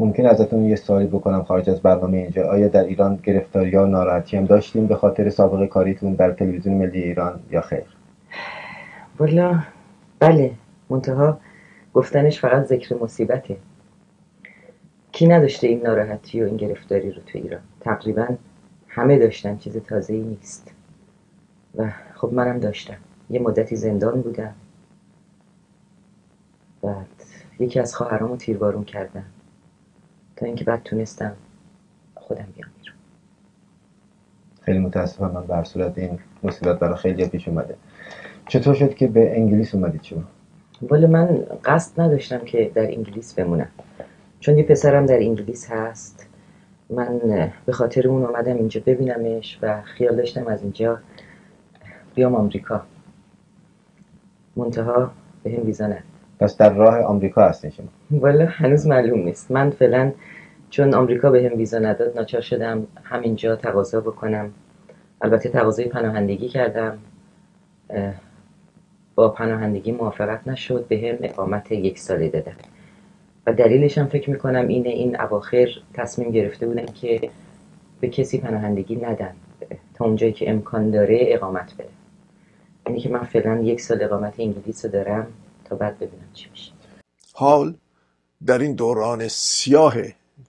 ممکن 0.00 0.26
ازتون 0.26 0.64
یه 0.64 0.76
سوالی 0.76 1.06
بکنم 1.06 1.42
خارج 1.42 1.70
از 1.70 1.80
برنامه 1.80 2.18
اینجا. 2.18 2.48
آیا 2.48 2.68
در 2.68 2.84
ایران 2.84 3.18
گرفتاری 3.22 3.76
و 3.76 3.86
ناراحتی 3.86 4.36
هم 4.36 4.44
داشتین 4.44 4.86
به 4.86 4.96
خاطر 4.96 5.30
سابقه 5.30 5.66
کاریتون 5.66 6.14
در 6.14 6.32
تلویزیون 6.32 6.76
ملی 6.76 7.02
ایران 7.02 7.40
یا 7.50 7.60
خیر؟ 7.60 7.84
والا 9.18 9.62
بله 10.18 10.50
منتها 10.90 11.38
گفتنش 11.94 12.40
فقط 12.40 12.64
ذکر 12.64 12.96
مصیبته. 13.02 13.56
کی 15.12 15.26
نداشته 15.26 15.66
این 15.66 15.82
ناراحتی 15.82 16.42
و 16.42 16.44
این 16.44 16.56
گرفتاری 16.56 17.10
رو 17.10 17.22
تو 17.26 17.38
ایران؟ 17.38 17.60
تقریبا 17.80 18.26
همه 18.88 19.18
داشتن 19.18 19.56
چیز 19.56 19.76
تازه 19.76 20.14
ای 20.14 20.22
نیست. 20.22 20.70
و 21.74 21.90
خب 22.22 22.32
منم 22.32 22.58
داشتم. 22.58 22.96
یه 23.30 23.40
مدتی 23.40 23.76
زندان 23.76 24.22
بودم. 24.22 24.54
بعد 26.82 27.06
یکی 27.58 27.80
از 27.80 27.94
خواهرامو 27.94 28.36
تیربارون 28.36 28.84
کردم. 28.84 29.24
تا 30.36 30.46
اینکه 30.46 30.64
بعد 30.64 30.82
تونستم 30.82 31.32
خودم 32.14 32.46
بیام 32.56 32.70
بیرون. 32.80 32.96
خیلی 34.60 34.78
متاسفم 34.78 35.30
من 35.30 35.46
بر 35.46 35.64
صورت 35.64 35.98
این 35.98 36.18
مصیبت 36.42 36.78
برای 36.78 36.96
خیلی 36.96 37.28
پیش 37.28 37.48
اومده. 37.48 37.74
چطور 38.48 38.74
شد 38.74 38.94
که 38.94 39.06
به 39.06 39.36
انگلیس 39.36 39.74
اومدید 39.74 40.02
شما 40.02 40.22
والا 40.82 41.06
من 41.06 41.26
قصد 41.64 42.00
نداشتم 42.00 42.38
که 42.38 42.70
در 42.74 42.86
انگلیس 42.86 43.34
بمونم. 43.34 43.68
چون 44.40 44.58
یه 44.58 44.64
پسرم 44.64 45.06
در 45.06 45.18
انگلیس 45.18 45.70
هست 45.70 46.26
من 46.90 47.20
به 47.66 47.72
خاطر 47.72 48.08
اون 48.08 48.24
آمدم 48.24 48.56
اینجا 48.56 48.80
ببینمش 48.86 49.58
و 49.62 49.82
خیال 49.82 50.16
داشتم 50.16 50.46
از 50.46 50.62
اینجا 50.62 50.98
بیام 52.14 52.34
آمریکا. 52.34 52.82
منتها 54.56 55.10
به 55.42 55.50
هم 55.50 55.66
ویزا 55.66 55.86
نداد 55.86 56.02
پس 56.40 56.56
در 56.56 56.74
راه 56.74 57.00
آمریکا 57.00 57.48
هستین 57.48 57.70
شما. 57.70 57.86
والا 58.10 58.46
هنوز 58.46 58.86
معلوم 58.86 59.18
نیست. 59.18 59.50
من 59.50 59.70
فعلا 59.70 60.12
چون 60.70 60.94
آمریکا 60.94 61.30
به 61.30 61.50
هم 61.50 61.58
ویزا 61.58 61.78
نداد 61.78 62.16
ناچار 62.16 62.40
شدم 62.40 62.86
همینجا 63.02 63.56
تقاضا 63.56 64.00
بکنم. 64.00 64.50
البته 65.22 65.48
تقاضای 65.48 65.84
پناهندگی 65.88 66.48
کردم. 66.48 66.98
با 69.14 69.28
پناهندگی 69.28 69.92
موافقت 69.92 70.48
نشد. 70.48 70.86
به 70.88 70.96
هم 70.96 71.28
اقامت 71.30 71.72
یک 71.72 71.98
ساله 71.98 72.28
دادن. 72.28 72.56
و 73.46 73.52
دلیلش 73.52 73.98
هم 73.98 74.06
فکر 74.06 74.30
می‌کنم 74.30 74.68
اینه 74.68 74.88
این 74.88 75.20
اواخر 75.20 75.68
تصمیم 75.94 76.30
گرفته 76.30 76.66
بودن 76.66 76.86
که 76.86 77.30
به 78.00 78.08
کسی 78.08 78.38
پناهندگی 78.38 78.96
ندن. 78.96 79.32
تا 79.94 80.04
اونجایی 80.04 80.32
که 80.32 80.50
امکان 80.50 80.90
داره 80.90 81.18
اقامت 81.20 81.74
بده. 81.74 81.88
یعنی 82.86 83.00
که 83.00 83.08
من 83.08 83.24
فعلا 83.24 83.62
یک 83.62 83.80
سال 83.80 84.02
اقامت 84.02 84.34
انگلیس 84.40 84.84
رو 84.84 84.90
دارم 84.90 85.32
تا 85.64 85.76
بعد 85.76 85.98
ببینم 85.98 86.32
چی 86.32 86.50
میشه. 86.50 86.72
حال 87.32 87.74
در 88.46 88.58
این 88.58 88.74
دوران 88.74 89.28
سیاه 89.28 89.94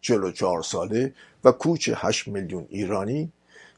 چلو 0.01 0.31
چهار 0.31 0.63
ساله 0.63 1.13
و 1.43 1.51
کوچ 1.51 1.89
هشت 1.95 2.27
میلیون 2.27 2.65
ایرانی 2.69 3.31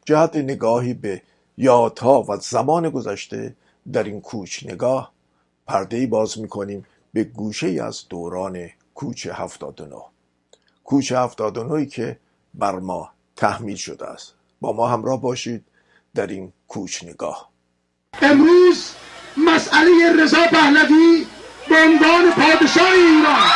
جهت 0.06 0.36
نگاهی 0.36 0.94
به 0.94 1.22
یادها 1.58 2.24
و 2.24 2.38
زمان 2.38 2.90
گذشته 2.90 3.56
در 3.92 4.04
این 4.04 4.22
کوچ 4.22 4.66
نگاه 4.66 5.12
پرده 5.68 6.08
باز 6.08 6.40
می‌کنیم 6.40 6.86
به 7.14 7.24
گوشه 7.24 7.68
از 7.68 8.08
دوران 8.10 8.70
کوچ 8.94 9.28
هفتاد 9.28 9.82
و 9.82 9.86
نه. 9.86 10.02
کوچ 10.84 11.12
هفتاد 11.12 11.58
و 11.58 11.64
نهی 11.64 11.86
که 11.86 12.20
بر 12.54 12.80
ما 12.80 13.10
تحمیل 13.36 13.76
شده 13.76 14.06
است. 14.06 14.34
با 14.62 14.74
ما 14.74 14.88
همراه 14.88 15.22
باشید 15.22 15.66
در 16.16 16.28
این 16.28 16.54
کوچ 16.68 17.04
نگاه. 17.04 17.50
امروز 18.22 18.90
مسئله 19.38 20.24
رضا 20.24 20.48
پهلوی 20.52 21.26
به 21.70 21.76
عنوان 21.76 22.32
پادشاه 22.32 22.92
ایران. 22.92 23.52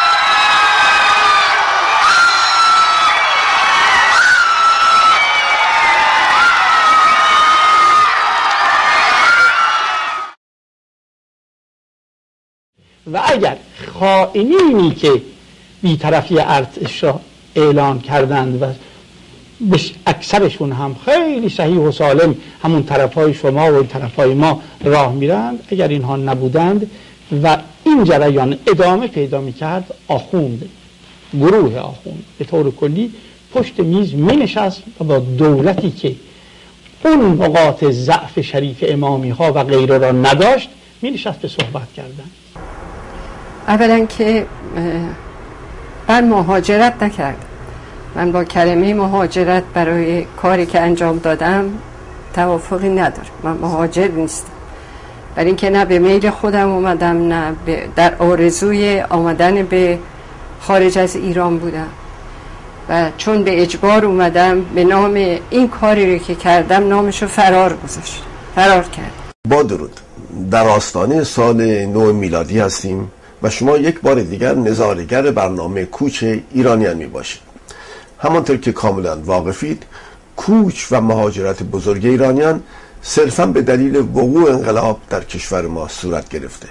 و 13.13 13.22
اگر 13.26 13.58
خائنینی 13.93 14.95
که 14.95 15.22
بیطرفی 15.82 16.39
ارتش 16.39 17.04
را 17.04 17.19
اعلان 17.56 18.02
کردند 18.02 18.62
و 18.62 18.65
اکثرشون 20.08 20.72
هم 20.72 20.95
خیلی 21.06 21.50
صحیح 21.50 21.78
و 21.78 21.91
سالم 21.91 22.36
همون 22.63 22.84
طرف 22.84 23.13
های 23.13 23.34
شما 23.34 23.80
و 23.80 23.84
طرف 23.84 24.15
های 24.15 24.34
ما 24.34 24.62
راه 24.84 25.13
میرند. 25.13 25.60
اگر 25.69 25.88
اینها 25.88 26.15
نبودند 26.15 26.91
و 27.43 27.58
این 27.84 28.04
جریان 28.04 28.58
ادامه 28.67 29.08
پیدا 29.08 29.41
می‌کرد 29.41 29.93
آخوند 30.08 30.69
گروه 31.34 31.78
آخوند 31.78 32.24
به 32.38 32.45
طور 32.45 32.72
کلی 32.76 33.12
پشت 33.54 33.80
میز 33.80 34.13
می 34.13 34.36
نشست 34.36 34.84
و 35.00 35.04
با 35.04 35.19
دولتی 35.19 35.91
که 35.91 36.15
اون 37.06 37.41
نقاط 37.41 37.84
ضعف 37.86 38.41
شریف 38.41 38.78
امامی 38.88 39.30
ها 39.30 39.54
و 39.54 39.63
غیره 39.63 39.98
را 39.98 40.12
نداشت 40.12 40.69
می 41.02 41.12
نشست 41.12 41.39
به 41.39 41.48
صحبت 41.48 41.93
کردن. 41.93 42.30
اولا 43.67 44.06
که 44.06 44.45
من 46.08 46.28
مهاجرت 46.28 47.04
نکردم 47.04 47.48
من 48.19 48.32
با 48.32 48.43
کلمه 48.43 48.93
مهاجرت 48.93 49.63
برای 49.73 50.25
کاری 50.38 50.65
که 50.65 50.79
انجام 50.79 51.17
دادم 51.17 51.65
توافقی 52.34 52.89
ندارم. 52.89 53.29
من 53.43 53.51
مهاجر 53.51 54.08
نیستم. 54.08 54.51
برای 55.36 55.47
اینکه 55.47 55.69
نه 55.69 55.86
به 55.86 55.99
میل 55.99 56.29
خودم 56.29 56.69
اومدم 56.69 57.27
نه 57.27 57.55
در 57.95 58.15
آرزوی 58.15 59.01
آمدن 59.10 59.63
به 59.63 59.99
خارج 60.62 60.97
از 60.97 61.15
ایران 61.15 61.58
بودم. 61.58 61.88
و 62.89 63.12
چون 63.17 63.43
به 63.43 63.62
اجبار 63.62 64.05
اومدم 64.05 64.62
به 64.62 64.84
نام 64.84 65.13
این 65.49 65.67
کاری 65.67 66.13
رو 66.13 66.23
که 66.23 66.36
کردم 66.36 66.88
نامشو 66.88 67.27
فرار 67.27 67.77
گذاشت 67.84 68.23
فرار 68.55 68.84
کرد 68.84 69.12
با 69.49 69.63
درود. 69.63 69.99
در 70.51 70.67
آستانه 70.67 71.23
سال 71.23 71.86
نو 71.86 72.13
میلادی 72.13 72.60
هستیم 72.60 73.12
و 73.43 73.49
شما 73.49 73.77
یک 73.77 74.01
بار 74.01 74.21
دیگر 74.21 74.55
نظارگر 74.55 75.32
برنامه 75.32 75.86
کوچ 75.86 76.23
ایرانیان 76.53 76.97
می 76.97 77.08
باشید 77.08 77.48
همانطور 78.19 78.58
که 78.58 78.71
کاملا 78.71 79.21
واقفید 79.21 79.84
کوچ 80.38 80.88
و 80.91 81.01
مهاجرت 81.01 81.63
بزرگ 81.63 82.05
ایرانیان 82.05 82.63
صرفا 83.01 83.45
به 83.45 83.62
دلیل 83.62 83.95
وقوع 83.95 84.51
انقلاب 84.51 84.99
در 85.10 85.23
کشور 85.23 85.62
ما 85.62 85.88
صورت 85.88 86.29
گرفته. 86.29 86.67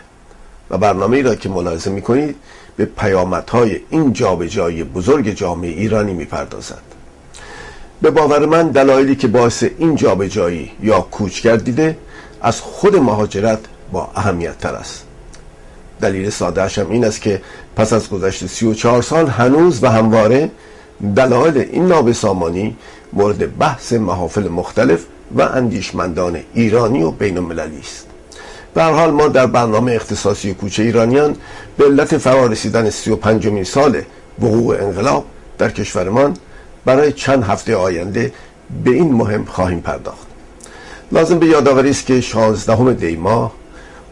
و 0.70 0.78
برنامه 0.78 1.16
ای 1.16 1.22
را 1.22 1.34
که 1.34 1.48
ملاحظه 1.48 1.90
می 1.90 2.02
کنید 2.02 2.36
به 2.76 2.84
پیامدهای 2.84 3.80
این 3.90 4.12
جابجایی 4.12 4.84
بزرگ 4.84 5.30
جامعه 5.30 5.70
ایرانی 5.70 6.14
می 6.14 6.24
پردازد 6.24 6.82
به 8.02 8.10
باور 8.10 8.46
من 8.46 8.68
دلایلی 8.68 9.16
که 9.16 9.28
باعث 9.28 9.64
این 9.78 9.94
جابجایی 9.94 10.70
یا 10.82 11.00
کوچ 11.00 11.42
گردیده 11.42 11.98
از 12.42 12.60
خود 12.60 12.96
مهاجرت 12.96 13.58
با 13.92 14.10
اهمیت 14.14 14.58
تر 14.58 14.74
است. 14.74 15.04
دلیل 16.00 16.30
سادهش 16.30 16.78
هم 16.78 16.90
این 16.90 17.04
است 17.04 17.20
که 17.20 17.42
پس 17.76 17.92
از 17.92 18.08
گذشت 18.08 18.46
34 18.46 19.02
سال 19.02 19.26
هنوز 19.26 19.84
و 19.84 19.86
همواره 19.90 20.50
دلایل 21.16 21.58
این 21.58 21.86
نابسامانی 21.86 22.76
مورد 23.12 23.58
بحث 23.58 23.92
محافل 23.92 24.48
مختلف 24.48 25.04
و 25.36 25.42
اندیشمندان 25.42 26.40
ایرانی 26.54 27.02
و 27.02 27.10
بین 27.10 27.38
المللی 27.38 27.80
است. 27.80 28.06
به 28.74 28.82
حال 28.82 29.10
ما 29.10 29.28
در 29.28 29.46
برنامه 29.46 29.92
اختصاصی 29.92 30.54
کوچه 30.54 30.82
ایرانیان 30.82 31.36
به 31.76 31.84
علت 31.84 32.18
فرارسیدن 32.18 32.90
35 32.90 33.46
مین 33.46 33.64
سال 33.64 34.02
وقوع 34.42 34.82
انقلاب 34.82 35.24
در 35.58 35.70
کشورمان 35.70 36.36
برای 36.84 37.12
چند 37.12 37.44
هفته 37.44 37.76
آینده 37.76 38.32
به 38.84 38.90
این 38.90 39.12
مهم 39.12 39.44
خواهیم 39.44 39.80
پرداخت. 39.80 40.26
لازم 41.12 41.38
به 41.38 41.46
یادآوری 41.46 41.90
است 41.90 42.06
که 42.06 42.20
16 42.20 42.92
دی 42.92 43.16
ماه 43.16 43.52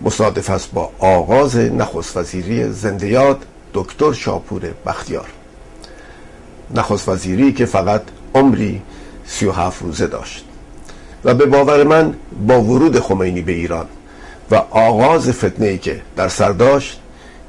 مصادف 0.00 0.50
است 0.50 0.72
با 0.72 0.90
آغاز 0.98 1.56
نخست 1.56 2.16
وزیری 2.16 2.72
زنده 2.72 3.36
دکتر 3.74 4.12
شاپور 4.12 4.62
بختیار. 4.86 5.26
نخست 6.74 7.08
وزیری 7.08 7.52
که 7.52 7.66
فقط 7.66 8.02
عمری 8.34 8.82
37 9.26 9.82
روزه 9.82 10.06
داشت. 10.06 10.44
و 11.24 11.34
به 11.34 11.46
باور 11.46 11.84
من 11.84 12.14
با 12.46 12.60
ورود 12.60 13.00
خمینی 13.00 13.42
به 13.42 13.52
ایران 13.52 13.86
و 14.50 14.54
آغاز 14.70 15.30
فتنه 15.30 15.78
که 15.78 16.02
در 16.16 16.28
سر 16.28 16.52
داشت 16.52 17.00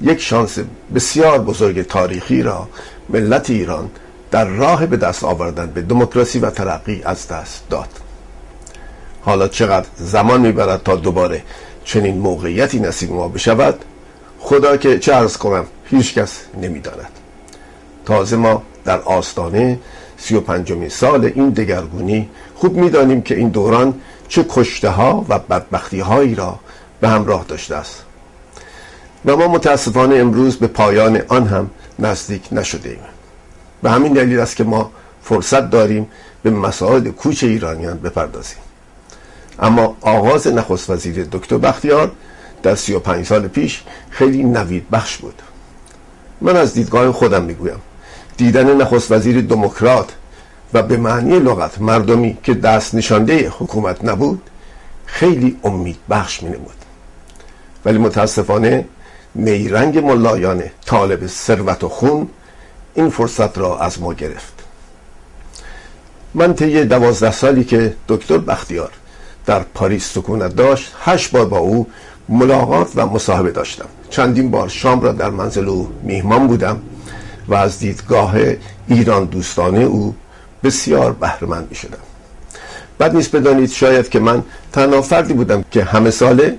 یک 0.02 0.22
شانس 0.22 0.60
بسیار 0.96 1.40
بزرگ 1.40 1.82
تاریخی 1.82 2.42
را 2.42 2.68
ملت 3.10 3.50
ایران 3.50 3.90
در 4.32 4.46
راه 4.46 4.86
به 4.86 4.98
دست 4.98 5.24
آوردن 5.24 5.66
به 5.68 5.82
دموکراسی 5.82 6.40
و 6.40 6.50
ترقی 6.50 7.02
از 7.06 7.28
دست 7.28 7.64
داد. 7.70 7.90
حالا 9.22 9.48
چقدر 9.48 9.88
زمان 9.98 10.42
می‌برد 10.42 10.84
تا 10.84 10.96
دوباره 10.96 11.44
چنین 11.84 12.18
موقعیتی 12.18 12.80
نصیب 12.80 13.12
ما 13.12 13.28
بشود 13.28 13.76
خدا 14.40 14.78
که 14.78 15.00
چه 15.00 15.16
ارز 15.16 15.38
کنم 15.38 15.66
هیچ 15.86 16.14
کس 16.14 16.40
نمی‌داند. 16.62 17.10
تازه 18.06 18.36
ما 18.36 18.64
در 18.88 19.00
آستانه 19.00 19.80
سی 20.18 20.36
و 20.36 20.42
سال 20.90 21.26
این 21.26 21.50
دگرگونی 21.50 22.30
خوب 22.56 22.78
می‌دانیم 22.78 23.22
که 23.22 23.36
این 23.36 23.50
دوران 23.50 23.94
چه 24.28 24.46
کشته 24.50 24.90
ها 24.90 25.26
و 25.30 25.40
بدبختی 25.40 26.00
هایی 26.00 26.36
را 26.36 26.60
به 27.02 27.10
همراه 27.10 27.46
داشته 27.48 27.76
است. 27.76 28.04
و 29.26 29.36
ما 29.36 29.48
متاسفانه 29.48 30.16
امروز 30.16 30.58
به 30.58 30.68
پایان 30.68 31.22
آن 31.28 31.48
هم 31.48 31.70
نزدیک 32.00 32.42
نشده 32.52 32.90
ایم 32.90 33.00
به 33.84 33.92
همین 33.92 34.14
دلیل 34.14 34.40
است 34.40 34.56
که 34.56 34.64
ما 34.64 34.92
فرصت 35.24 35.70
داریم 35.70 36.08
به 36.44 36.50
مسائل 36.50 37.10
کوچ 37.10 37.44
ایرانیان 37.44 37.98
بپردازیم. 37.98 38.58
اما 39.60 39.98
آغاز 40.02 40.48
نخست 40.48 40.90
وزیر 40.90 41.28
دکتر 41.32 41.58
بختیار 41.58 42.12
در 42.64 42.76
سی 42.76 42.94
و 42.94 43.00
پنج 43.00 43.26
سال 43.26 43.48
پیش 43.48 43.84
خیلی 44.10 44.44
نوید 44.44 44.90
بخش 44.90 45.18
بود. 45.18 45.42
من 46.42 46.56
از 46.56 46.74
دیدگاه 46.74 47.12
خودم 47.12 47.44
می‌گویم. 47.44 47.82
دیدن 48.38 48.78
نخست 48.78 49.12
وزیر 49.12 49.42
دموکرات 49.42 50.14
و 50.74 50.84
به 50.84 50.98
معنی 50.98 51.40
لغت 51.40 51.82
مردمی 51.82 52.38
که 52.44 52.54
دست 52.54 52.96
نشانده 52.96 53.50
حکومت 53.60 54.06
نبود 54.06 54.42
خیلی 55.06 55.58
امید 55.64 55.98
بخش 56.10 56.44
می 56.44 56.50
نمود 56.50 56.76
ولی 57.86 57.98
متاسفانه 57.98 58.86
نیرنگ 59.36 59.98
ملایان 59.98 60.64
طالب 60.86 61.28
ثروت 61.28 61.84
و 61.84 61.90
خون 61.90 62.30
این 62.94 63.10
فرصت 63.10 63.58
را 63.58 63.80
از 63.80 64.02
ما 64.02 64.14
گرفت. 64.14 64.54
من 66.34 66.54
طی 66.54 66.86
دوازده 66.86 67.32
سالی 67.32 67.64
که 67.64 67.94
دکتر 68.08 68.38
بختیار 68.38 68.92
در 69.46 69.60
پاریس 69.60 70.14
سکونت 70.14 70.56
داشت 70.56 70.96
هشت 71.04 71.32
بار 71.32 71.46
با 71.46 71.58
او 71.58 71.88
ملاقات 72.30 72.92
و 72.96 73.06
مصاحبه 73.06 73.52
داشتم. 73.52 73.86
چندین 74.10 74.52
بار 74.52 74.68
شام 74.68 75.02
را 75.02 75.12
در 75.12 75.30
منزل 75.30 75.70
او 75.70 75.92
میهمان 76.04 76.48
بودم. 76.48 76.82
و 77.48 77.56
از 77.56 77.80
دیدگاه 77.80 78.34
ایران 78.88 79.26
دوستانه 79.26 79.80
او 79.80 80.16
بسیار 80.64 81.14
بهرمند 81.14 81.68
می 81.70 81.76
شدم 81.76 81.98
بد 82.98 83.16
نیست 83.16 83.36
بدانید 83.36 83.70
شاید 83.70 84.10
که 84.10 84.20
من 84.20 84.44
تنها 84.72 85.02
فردی 85.02 85.34
بودم 85.34 85.64
که 85.72 85.84
همه 85.84 86.12
ساله 86.12 86.58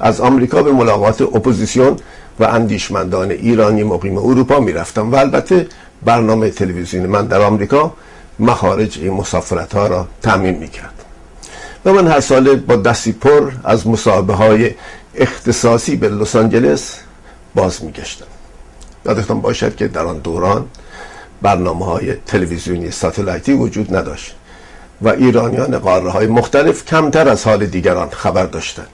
از 0.00 0.20
آمریکا 0.20 0.62
به 0.62 0.72
ملاقات 0.72 1.22
اپوزیسیون 1.22 1.96
و 2.40 2.44
اندیشمندان 2.44 3.30
ایرانی 3.30 3.82
مقیم 3.82 4.18
اروپا 4.18 4.60
می‌رفتم 4.60 5.12
و 5.12 5.14
البته 5.14 5.66
برنامه 6.04 6.50
تلویزیون 6.50 7.06
من 7.06 7.26
در 7.26 7.40
آمریکا 7.40 7.92
مخارج 8.38 8.98
این 8.98 9.12
مسافرت 9.12 9.74
ها 9.74 9.86
را 9.86 10.08
تامین 10.22 10.58
می‌کرد. 10.58 10.94
و 11.84 11.92
من 11.92 12.06
هر 12.06 12.20
ساله 12.20 12.54
با 12.54 12.76
دستی 12.76 13.12
پر 13.12 13.52
از 13.64 13.86
مصاحبه 13.86 14.34
های 14.34 14.74
اختصاصی 15.14 15.96
به 15.96 16.08
لس 16.08 16.36
آنجلس 16.36 16.98
باز 17.54 17.84
میگشتم. 17.84 18.26
یادتان 19.06 19.40
باشد 19.40 19.76
که 19.76 19.88
در 19.88 20.04
آن 20.04 20.18
دوران 20.18 20.66
برنامه 21.42 21.84
های 21.84 22.14
تلویزیونی 22.14 22.90
ساتلایتی 22.90 23.52
وجود 23.52 23.96
نداشت 23.96 24.34
و 25.02 25.08
ایرانیان 25.08 25.78
قاره 25.78 26.10
های 26.10 26.26
مختلف 26.26 26.84
کمتر 26.84 27.28
از 27.28 27.44
حال 27.44 27.66
دیگران 27.66 28.08
خبر 28.10 28.46
داشتند 28.46 28.88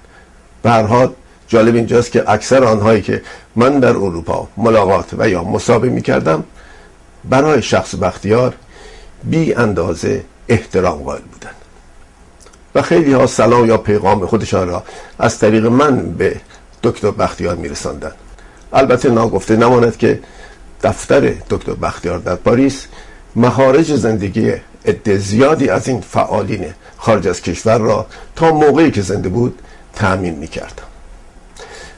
به 0.62 0.70
هر 0.70 0.82
حال 0.82 1.12
جالب 1.48 1.74
اینجاست 1.74 2.12
که 2.12 2.30
اکثر 2.30 2.64
آنهایی 2.64 3.02
که 3.02 3.22
من 3.56 3.80
در 3.80 3.90
اروپا 3.90 4.48
ملاقات 4.56 5.14
و 5.18 5.28
یا 5.28 5.44
مصابه 5.44 5.88
می 5.88 6.02
کردم 6.02 6.44
برای 7.24 7.62
شخص 7.62 7.94
بختیار 7.94 8.54
بی 9.24 9.54
اندازه 9.54 10.24
احترام 10.48 11.02
قائل 11.02 11.22
بودند 11.32 11.54
و 12.74 12.82
خیلی 12.82 13.12
ها 13.12 13.26
سلام 13.26 13.66
یا 13.66 13.76
پیغام 13.76 14.26
خودشان 14.26 14.68
را 14.68 14.84
از 15.18 15.38
طریق 15.38 15.66
من 15.66 16.10
به 16.10 16.40
دکتر 16.82 17.10
بختیار 17.10 17.56
می 17.56 17.68
رسندن. 17.68 18.12
البته 18.74 19.10
ناگفته 19.10 19.56
نماند 19.56 19.96
که 19.96 20.20
دفتر 20.82 21.34
دکتر 21.50 21.72
بختیار 21.72 22.18
در 22.18 22.34
پاریس 22.34 22.87
مخارج 23.37 23.94
زندگی 23.94 24.52
عده 24.87 25.18
زیادی 25.18 25.68
از 25.68 25.88
این 25.88 26.00
فعالین 26.00 26.66
خارج 26.98 27.28
از 27.28 27.42
کشور 27.42 27.78
را 27.78 28.06
تا 28.37 28.52
موقعی 28.52 28.90
که 28.90 29.02
زنده 29.02 29.28
بود 29.28 29.58
تأمین 29.94 30.34
می 30.34 30.46
کردم 30.46 30.84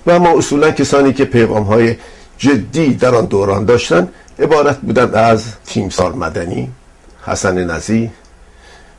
و 0.07 0.11
اما 0.11 0.39
اصولا 0.39 0.71
کسانی 0.71 1.13
که 1.13 1.25
پیغام 1.25 1.63
های 1.63 1.97
جدی 2.39 2.95
در 2.95 3.15
آن 3.15 3.25
دوران 3.25 3.65
داشتند 3.65 4.09
عبارت 4.39 4.79
بودند 4.79 5.15
از 5.15 5.45
تیمسار 5.67 6.13
مدنی 6.13 6.71
حسن 7.27 7.65
نزی 7.65 8.11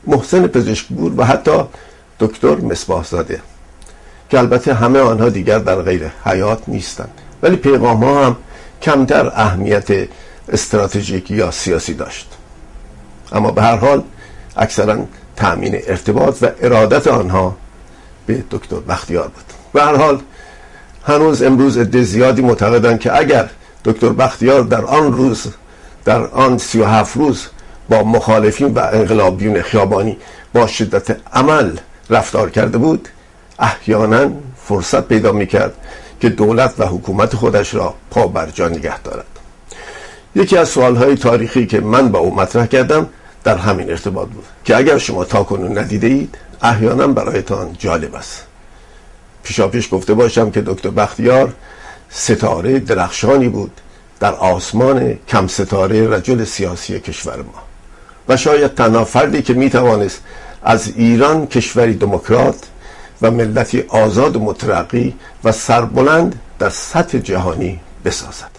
محسن 0.06 0.46
پزشکبور 0.46 1.12
و 1.16 1.24
حتی 1.24 1.62
دکتر 2.20 2.54
مصباح 2.56 3.04
زاده 3.04 3.40
که 4.30 4.38
البته 4.38 4.74
همه 4.74 4.98
آنها 4.98 5.28
دیگر 5.28 5.58
در 5.58 5.82
غیر 5.82 6.10
حیات 6.24 6.62
نیستند. 6.68 7.10
ولی 7.42 7.56
پیغام 7.56 8.04
ها 8.04 8.26
هم 8.26 8.36
کمتر 8.82 9.26
اهمیت 9.26 10.08
استراتژیک 10.48 11.30
یا 11.30 11.50
سیاسی 11.50 11.94
داشت. 11.94 12.28
اما 13.32 13.50
به 13.50 13.62
هر 13.62 13.76
حال 13.76 14.02
اکثرا 14.56 14.98
تأمین 15.36 15.80
ارتباط 15.86 16.42
و 16.42 16.50
ارادت 16.62 17.06
آنها 17.06 17.56
به 18.26 18.44
دکتر 18.50 18.76
بختیار 18.76 19.28
بود. 19.28 19.44
به 19.72 19.82
هر 19.82 19.96
حال 19.96 20.20
هنوز 21.06 21.42
امروز 21.42 21.78
عده 21.78 22.02
زیادی 22.02 22.42
معتقدند 22.42 23.00
که 23.00 23.18
اگر 23.18 23.48
دکتر 23.84 24.08
بختیار 24.08 24.62
در 24.62 24.84
آن 24.84 25.12
روز 25.12 25.46
در 26.04 26.26
آن 26.26 26.58
سی 26.58 26.80
و 26.80 26.84
هفت 26.84 27.16
روز 27.16 27.46
با 27.88 28.02
مخالفین 28.02 28.74
و 28.74 28.78
انقلابیون 28.92 29.62
خیابانی 29.62 30.16
با 30.54 30.66
شدت 30.66 31.16
عمل 31.32 31.76
رفتار 32.10 32.50
کرده 32.50 32.78
بود 32.78 33.08
احیانا 33.58 34.30
فرصت 34.64 35.08
پیدا 35.08 35.32
می‌کرد 35.32 35.74
که 36.20 36.28
دولت 36.28 36.74
و 36.78 36.86
حکومت 36.86 37.36
خودش 37.36 37.74
را 37.74 37.94
پا 38.10 38.26
بر 38.26 38.50
جا 38.50 38.68
نگه 38.68 38.98
دارد. 39.02 39.26
یکی 40.34 40.56
از 40.56 40.68
سوالهای 40.68 41.16
تاریخی 41.16 41.66
که 41.66 41.80
من 41.80 42.08
با 42.08 42.18
او 42.18 42.34
مطرح 42.34 42.66
کردم 42.66 43.08
در 43.44 43.56
همین 43.56 43.90
ارتباط 43.90 44.28
بود 44.28 44.44
که 44.64 44.76
اگر 44.76 44.98
شما 44.98 45.24
تاکنون 45.24 45.78
ندیده 45.78 46.06
اید 46.06 46.38
احیانا 46.62 47.06
برایتان 47.06 47.76
جالب 47.78 48.14
است. 48.14 48.44
پیشاپیش 49.42 49.88
گفته 49.92 50.14
باشم 50.14 50.50
که 50.50 50.60
دکتر 50.60 50.90
بختیار 50.90 51.52
ستاره 52.10 52.78
درخشانی 52.78 53.48
بود 53.48 53.72
در 54.20 54.34
آسمان 54.34 55.18
کم 55.28 55.46
ستاره 55.46 56.08
رجل 56.16 56.44
سیاسی 56.44 57.00
کشور 57.00 57.36
ما. 57.36 57.62
و 58.28 58.36
شاید 58.36 58.74
تنها 58.74 59.04
فردی 59.04 59.42
که 59.42 59.54
می‌توانست 59.54 60.20
از 60.62 60.92
ایران 60.96 61.46
کشوری 61.46 61.94
دموکرات 61.94 62.58
و 63.22 63.30
ملتی 63.30 63.84
آزاد 63.88 64.36
و 64.36 64.40
مترقی 64.40 65.14
و 65.44 65.52
سربلند 65.52 66.40
در 66.58 66.68
سطح 66.68 67.18
جهانی 67.18 67.80
بسازد. 68.04 68.50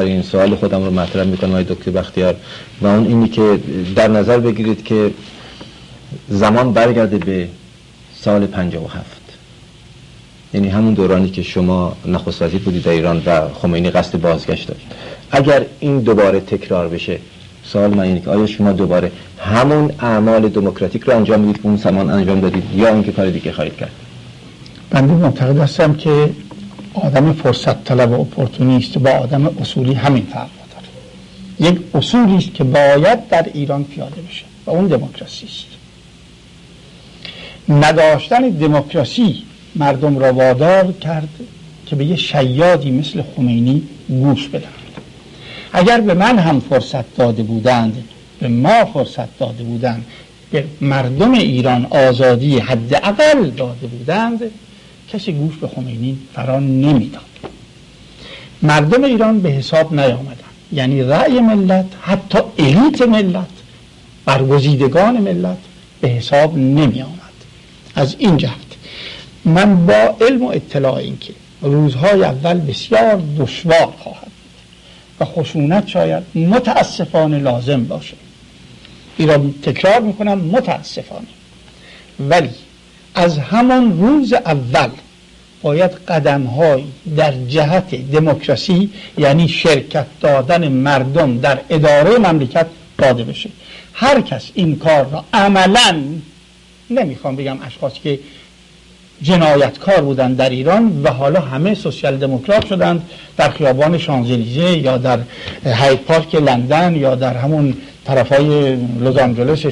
آخرین 0.00 0.22
سوال 0.22 0.54
خودم 0.54 0.84
رو 0.84 0.90
مطرح 0.90 1.24
می‌کنم 1.24 1.50
آقای 1.50 1.64
دکتر 1.64 1.90
بختیار. 1.90 2.34
و 2.82 2.86
اون 2.86 3.06
اینی 3.06 3.28
که 3.28 3.60
در 3.96 4.08
نظر 4.08 4.38
بگیرید 4.38 4.84
که 4.84 5.10
زمان 6.28 6.72
برگرده 6.72 7.18
به 7.18 7.48
سال 8.14 8.46
57 8.46 9.06
یعنی 10.54 10.68
همون 10.68 10.94
دورانی 10.94 11.30
که 11.30 11.42
شما 11.42 11.96
نخست 12.06 12.42
بودید 12.42 12.82
در 12.82 12.90
ایران 12.90 13.22
و 13.26 13.48
خمینی 13.62 13.90
قصد 13.90 14.20
بازگشت 14.20 14.68
داشت. 14.68 14.86
اگر 15.30 15.66
این 15.80 15.98
دوباره 15.98 16.40
تکرار 16.40 16.88
بشه 16.88 17.18
سوال 17.64 17.90
من 17.90 18.00
اینه 18.00 18.20
که 18.20 18.30
آیا 18.30 18.46
شما 18.46 18.72
دوباره 18.72 19.12
همون 19.38 19.92
اعمال 19.98 20.48
دموکراتیک 20.48 21.02
رو 21.02 21.16
انجام 21.16 21.40
می‌دید 21.40 21.60
اون 21.62 21.76
زمان 21.76 22.10
انجام 22.10 22.40
دادید 22.40 22.64
یا 22.74 22.88
اینکه 22.88 23.12
کار 23.12 23.30
دیگه 23.30 23.52
خواهید 23.52 23.76
کرد؟ 23.76 23.90
بنده 24.90 25.12
معتقد 25.12 25.58
هستم 25.58 25.94
که 25.94 26.30
آدم 26.94 27.32
فرصت 27.32 27.84
طلب 27.84 28.10
و 28.10 28.20
اپورتونیست 28.20 28.98
با 28.98 29.10
آدم 29.10 29.46
اصولی 29.46 29.94
همین 29.94 30.26
فرق 30.32 30.48
داره. 30.72 31.72
یک 31.72 31.80
اصولی 31.94 32.36
است 32.36 32.54
که 32.54 32.64
باید 32.64 33.28
در 33.28 33.46
ایران 33.54 33.84
پیاده 33.84 34.22
بشه 34.22 34.44
و 34.66 34.70
اون 34.70 34.86
دموکراسی 34.86 35.46
است. 35.46 35.66
نداشتن 37.68 38.48
دموکراسی 38.48 39.42
مردم 39.76 40.18
را 40.18 40.32
وادار 40.32 40.92
کرد 40.92 41.28
که 41.86 41.96
به 41.96 42.04
یه 42.04 42.16
شیادی 42.16 42.90
مثل 42.90 43.22
خمینی 43.36 43.82
گوش 44.08 44.48
بدن 44.48 44.68
اگر 45.72 46.00
به 46.00 46.14
من 46.14 46.38
هم 46.38 46.60
فرصت 46.60 47.16
داده 47.16 47.42
بودند 47.42 48.04
به 48.40 48.48
ما 48.48 48.84
فرصت 48.84 49.38
داده 49.38 49.62
بودند 49.64 50.04
به 50.50 50.64
مردم 50.80 51.32
ایران 51.32 51.86
آزادی 51.90 52.58
حداقل 52.58 53.50
داده 53.50 53.86
بودند 53.86 54.40
کسی 55.12 55.32
گوش 55.32 55.56
به 55.56 55.68
خمینی 55.68 56.18
فرا 56.34 56.60
نمی‌داد. 56.60 57.22
مردم 58.62 59.04
ایران 59.04 59.40
به 59.40 59.48
حساب 59.50 59.94
نیامدن. 59.94 60.36
یعنی 60.72 61.02
رأی 61.02 61.40
ملت 61.40 61.86
حتی 62.00 62.38
الیت 62.58 63.02
ملت 63.02 63.48
برگزیدگان 64.24 65.16
ملت 65.16 65.58
به 66.00 66.08
حساب 66.08 66.58
نمی 66.58 67.02
آمد 67.02 67.20
از 67.94 68.16
این 68.18 68.36
جهت 68.36 68.54
من 69.44 69.86
با 69.86 70.16
علم 70.20 70.42
و 70.42 70.48
اطلاع 70.48 70.94
این 70.94 71.18
که 71.18 71.32
روزهای 71.62 72.24
اول 72.24 72.60
بسیار 72.60 73.22
دشوار 73.38 73.94
خواهد 73.98 74.30
و 75.20 75.24
خشونت 75.24 75.88
شاید 75.88 76.22
متاسفانه 76.34 77.38
لازم 77.38 77.84
باشه. 77.84 78.16
ایران 79.16 79.54
تکرار 79.62 80.00
می‌کنم 80.00 80.38
متاسفانه. 80.38 81.26
ولی 82.20 82.50
از 83.14 83.38
همان 83.38 83.98
روز 84.00 84.32
اول 84.32 84.88
باید 85.62 85.90
قدم 85.90 86.42
های 86.42 86.84
در 87.16 87.32
جهت 87.48 88.10
دموکراسی 88.10 88.90
یعنی 89.18 89.48
شرکت 89.48 90.06
دادن 90.20 90.68
مردم 90.68 91.38
در 91.38 91.58
اداره 91.70 92.18
مملکت 92.18 92.66
داده 92.98 93.24
بشه. 93.24 93.50
هر 93.92 94.20
کس 94.20 94.50
این 94.54 94.76
کار 94.76 95.06
را 95.12 95.24
عملا 95.32 96.04
نمی‌خوام 96.90 97.36
بگم 97.36 97.58
اشخاصی 97.66 98.00
که 98.02 98.18
جنایتکار 99.22 100.00
بودند 100.00 100.36
در 100.36 100.50
ایران 100.50 101.02
و 101.02 101.10
حالا 101.10 101.40
همه 101.40 101.74
سوسیال 101.74 102.16
دموکرات 102.16 102.66
شدند 102.66 103.10
در 103.36 103.50
خیابان 103.50 103.98
شانزلیزه 103.98 104.78
یا 104.78 104.98
در 104.98 105.18
هایت 105.64 105.98
پارک 105.98 106.34
لندن 106.34 106.96
یا 106.96 107.14
در 107.14 107.36
همون 107.36 107.76
طرف 108.04 108.32
های 108.32 108.76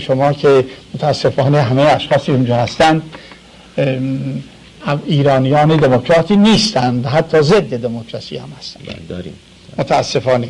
شما 0.01 0.33
که 0.33 0.65
متاسفانه 0.95 1.63
همه 1.63 1.83
اشخاصی 1.83 2.33
اونجا 2.33 2.57
هستند. 2.57 3.03
ایرانیان 5.07 5.77
دموکراتی 5.77 6.37
نیستند. 6.37 7.07
حتی 7.07 7.43
ضد 7.43 7.81
دموکراسی 7.83 8.37
هم 8.37 8.49
هستند. 8.59 8.87
بله، 8.87 8.97
داریم. 9.09 9.35
متاسفانه. 9.79 10.49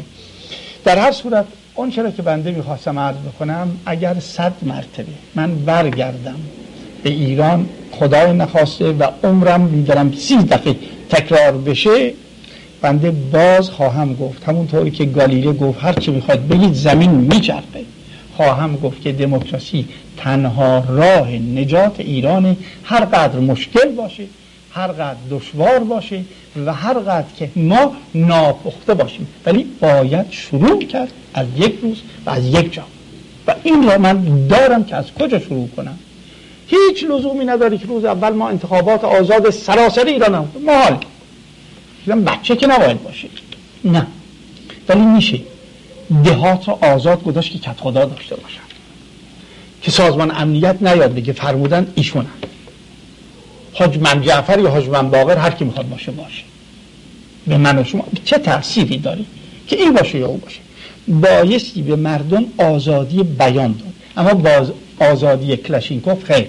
در 0.85 0.99
هر 0.99 1.13
صورت 1.13 1.45
اون 1.75 1.91
چرا 1.91 2.11
که 2.11 2.23
بنده 2.23 2.51
می‌خواستم 2.51 2.99
عرض 2.99 3.17
بکنم 3.17 3.77
اگر 3.87 4.21
صد 4.21 4.53
مرتبه 4.63 5.13
من 5.35 5.55
برگردم 5.55 6.37
به 7.03 7.11
ایران 7.11 7.69
خدای 7.93 8.33
نخواسته 8.33 8.93
و 8.93 9.07
عمرم 9.25 9.61
میدارم 9.61 10.13
سی 10.13 10.37
دفعه 10.37 10.77
تکرار 11.11 11.53
بشه 11.53 12.13
بنده 12.83 13.11
باز 13.11 13.71
خواهم 13.71 14.15
گفت. 14.15 14.45
همونطوری 14.45 14.91
که 14.91 15.05
گالیله 15.05 15.53
گفت 15.53 15.85
هر 15.85 15.93
چی 15.93 16.11
می‌خواد 16.11 16.49
بگید 16.49 16.75
زمین 16.75 17.11
میچرخه. 17.11 17.85
خواهم 18.37 18.77
گفت 18.77 19.03
که 19.03 19.13
دموکراسی 19.13 19.87
تنها 20.19 20.85
راه 20.89 21.31
نجات 21.31 22.01
ایران 22.01 22.57
هر 22.85 23.05
قدر 23.05 23.39
مشکل 23.39 23.89
باشه 23.89 24.25
هر 24.73 24.89
قدر 24.89 25.17
دشوار 25.31 25.79
باشه 25.79 26.25
و 26.67 26.75
هر 26.75 26.95
قدر 26.95 27.27
که 27.39 27.51
ما 27.57 27.93
ناپخته 28.15 28.95
باشیم. 28.95 29.29
ولی 29.47 29.67
باید 29.81 30.27
شروع 30.31 30.85
کرد 30.85 31.13
از 31.35 31.47
یک 31.57 31.79
روز 31.83 32.03
و 32.27 32.31
از 32.31 32.47
یک 32.47 32.73
جا. 32.73 32.83
و 33.47 33.55
این 33.63 33.89
را 33.89 33.99
من 33.99 34.47
دارم 34.49 34.85
که 34.85 34.97
از 34.97 35.05
کجا 35.21 35.39
شروع 35.39 35.69
کنم؟ 35.77 35.99
هیچ 36.67 37.05
لزومی 37.05 37.45
نداره 37.45 37.79
که 37.79 37.87
روز 37.87 38.05
اول 38.05 38.31
ما 38.31 38.49
انتخابات 38.49 39.05
آزاد 39.05 39.51
سراسری 39.51 40.11
ایران 40.11 40.35
هم 40.35 40.49
محال. 40.67 40.97
بچه 42.27 42.57
که 42.57 42.67
نباید 42.67 43.03
باشه. 43.03 43.29
نه. 43.85 44.07
ولی 44.89 45.01
میشه. 45.01 45.41
دهات 46.25 46.69
رو 46.69 46.79
آزاد 46.81 47.23
گذاشت 47.23 47.53
که 47.53 47.59
کت 47.59 47.81
خدا 47.81 48.05
داشته 48.05 48.37
باشن 48.37 48.68
که 49.89 49.95
سازمان 49.95 50.31
امنیت 50.31 50.77
نیاد 50.81 51.15
بگه 51.15 51.33
فرمودن 51.33 51.87
ایشونن 51.95 52.27
حاج 53.73 53.99
من 53.99 54.23
جعفر 54.23 54.59
یا 54.59 54.71
حاج 54.71 54.89
من 54.89 55.11
باقر 55.11 55.37
هر 55.37 55.51
کی 55.51 55.65
می‌خواد 55.65 55.89
باشه 55.89 56.13
باشه. 56.13 56.43
به 57.47 57.57
من 57.57 57.79
و 57.79 57.85
شما. 57.85 58.05
چه 58.25 58.39
تأثیری 58.39 58.99
داری 58.99 59.27
که 59.67 59.77
این 59.77 59.93
باشه 59.93 60.19
یا 60.19 60.27
اون 60.27 60.39
باشه؟ 60.39 60.61
بایستی 61.09 61.83
به 61.83 61.97
مردم 61.97 62.45
آزادی 62.59 63.23
بیان 63.23 63.73
داد. 63.73 63.93
اما 64.17 64.35
باز 64.35 64.73
آزادی 65.13 65.57
کلاشینکوف 65.57 66.25
خیر. 66.25 66.49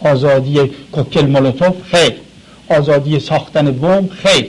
آزادی 0.00 0.70
کوکل 0.92 1.26
مولوتوف 1.26 1.74
خیر. 1.90 2.12
آزادی 2.68 3.20
ساختن 3.20 3.70
بمب 3.70 4.10
خیر. 4.10 4.46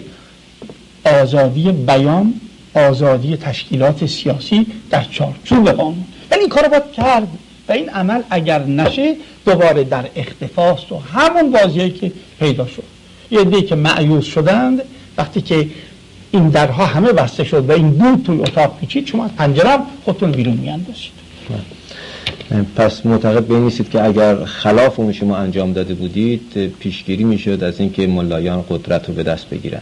آزادی 1.22 1.72
بیان 1.72 2.34
آزادی 2.74 3.38
تشکیلات 3.38 4.06
سیاسی 4.06 4.66
در 4.90 5.04
چارچوب 5.04 5.70
قانون. 5.70 6.06
ولی 6.32 6.40
این 6.40 6.50
کار 6.50 6.68
باید 6.68 6.92
کرد. 6.92 7.28
و 7.70 7.72
این 7.72 7.90
عمل 7.90 8.22
اگر 8.30 8.64
نشه 8.64 9.16
دوباره 9.46 9.84
در 9.84 10.06
اختفاست 10.16 10.92
و 10.92 11.00
همون 11.00 11.52
بازیه 11.52 11.90
که 11.90 12.12
پیدا 12.40 12.68
شد. 12.68 12.84
یه 13.32 13.44
دی 13.44 13.62
که 13.62 13.76
معیوز 13.76 14.26
شدند 14.26 14.82
وقتی 15.18 15.42
که 15.42 15.68
این 16.32 16.50
درها 16.50 16.86
همه 16.86 17.14
بسته 17.14 17.44
شد 17.44 17.70
و 17.70 17.72
این 17.72 17.90
دود 17.90 18.24
توی 18.26 18.40
اتاق 18.40 18.78
پیچید 18.80 19.08
شما 19.08 19.26
از 19.26 19.32
پنجره 19.38 19.78
خودتون 20.06 20.32
بیرون 20.32 20.54
میاندازید. 20.54 21.12
پس 22.76 23.06
معتقد 23.06 23.44
به 23.44 23.60
نیستید 23.60 23.90
که 23.90 24.04
اگر 24.04 24.46
خلاف 24.46 25.00
اون 25.00 25.12
شما 25.12 25.38
انجام 25.38 25.74
داده 25.74 25.94
بودید 25.94 26.72
پیشگیری 26.80 27.24
می‌شد 27.24 27.64
از 27.64 27.80
اینکه 27.80 28.08
ملایان 28.08 28.66
قدرت 28.70 29.08
رو 29.08 29.14
به 29.14 29.24
دست 29.24 29.50
بگیرن. 29.50 29.82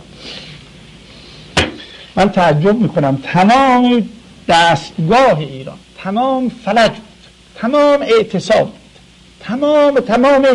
من 2.15 2.29
تعجب 2.29 2.79
می‌کنم 2.79 3.19
تمام 3.23 4.09
دستگاه 4.47 5.39
ایران 5.39 5.77
تمام 5.97 6.49
فلج 6.65 6.91
بود 6.91 7.14
تمام 7.55 8.01
اعتصاب 8.01 8.71
تمام 9.39 9.99
تمام 9.99 10.47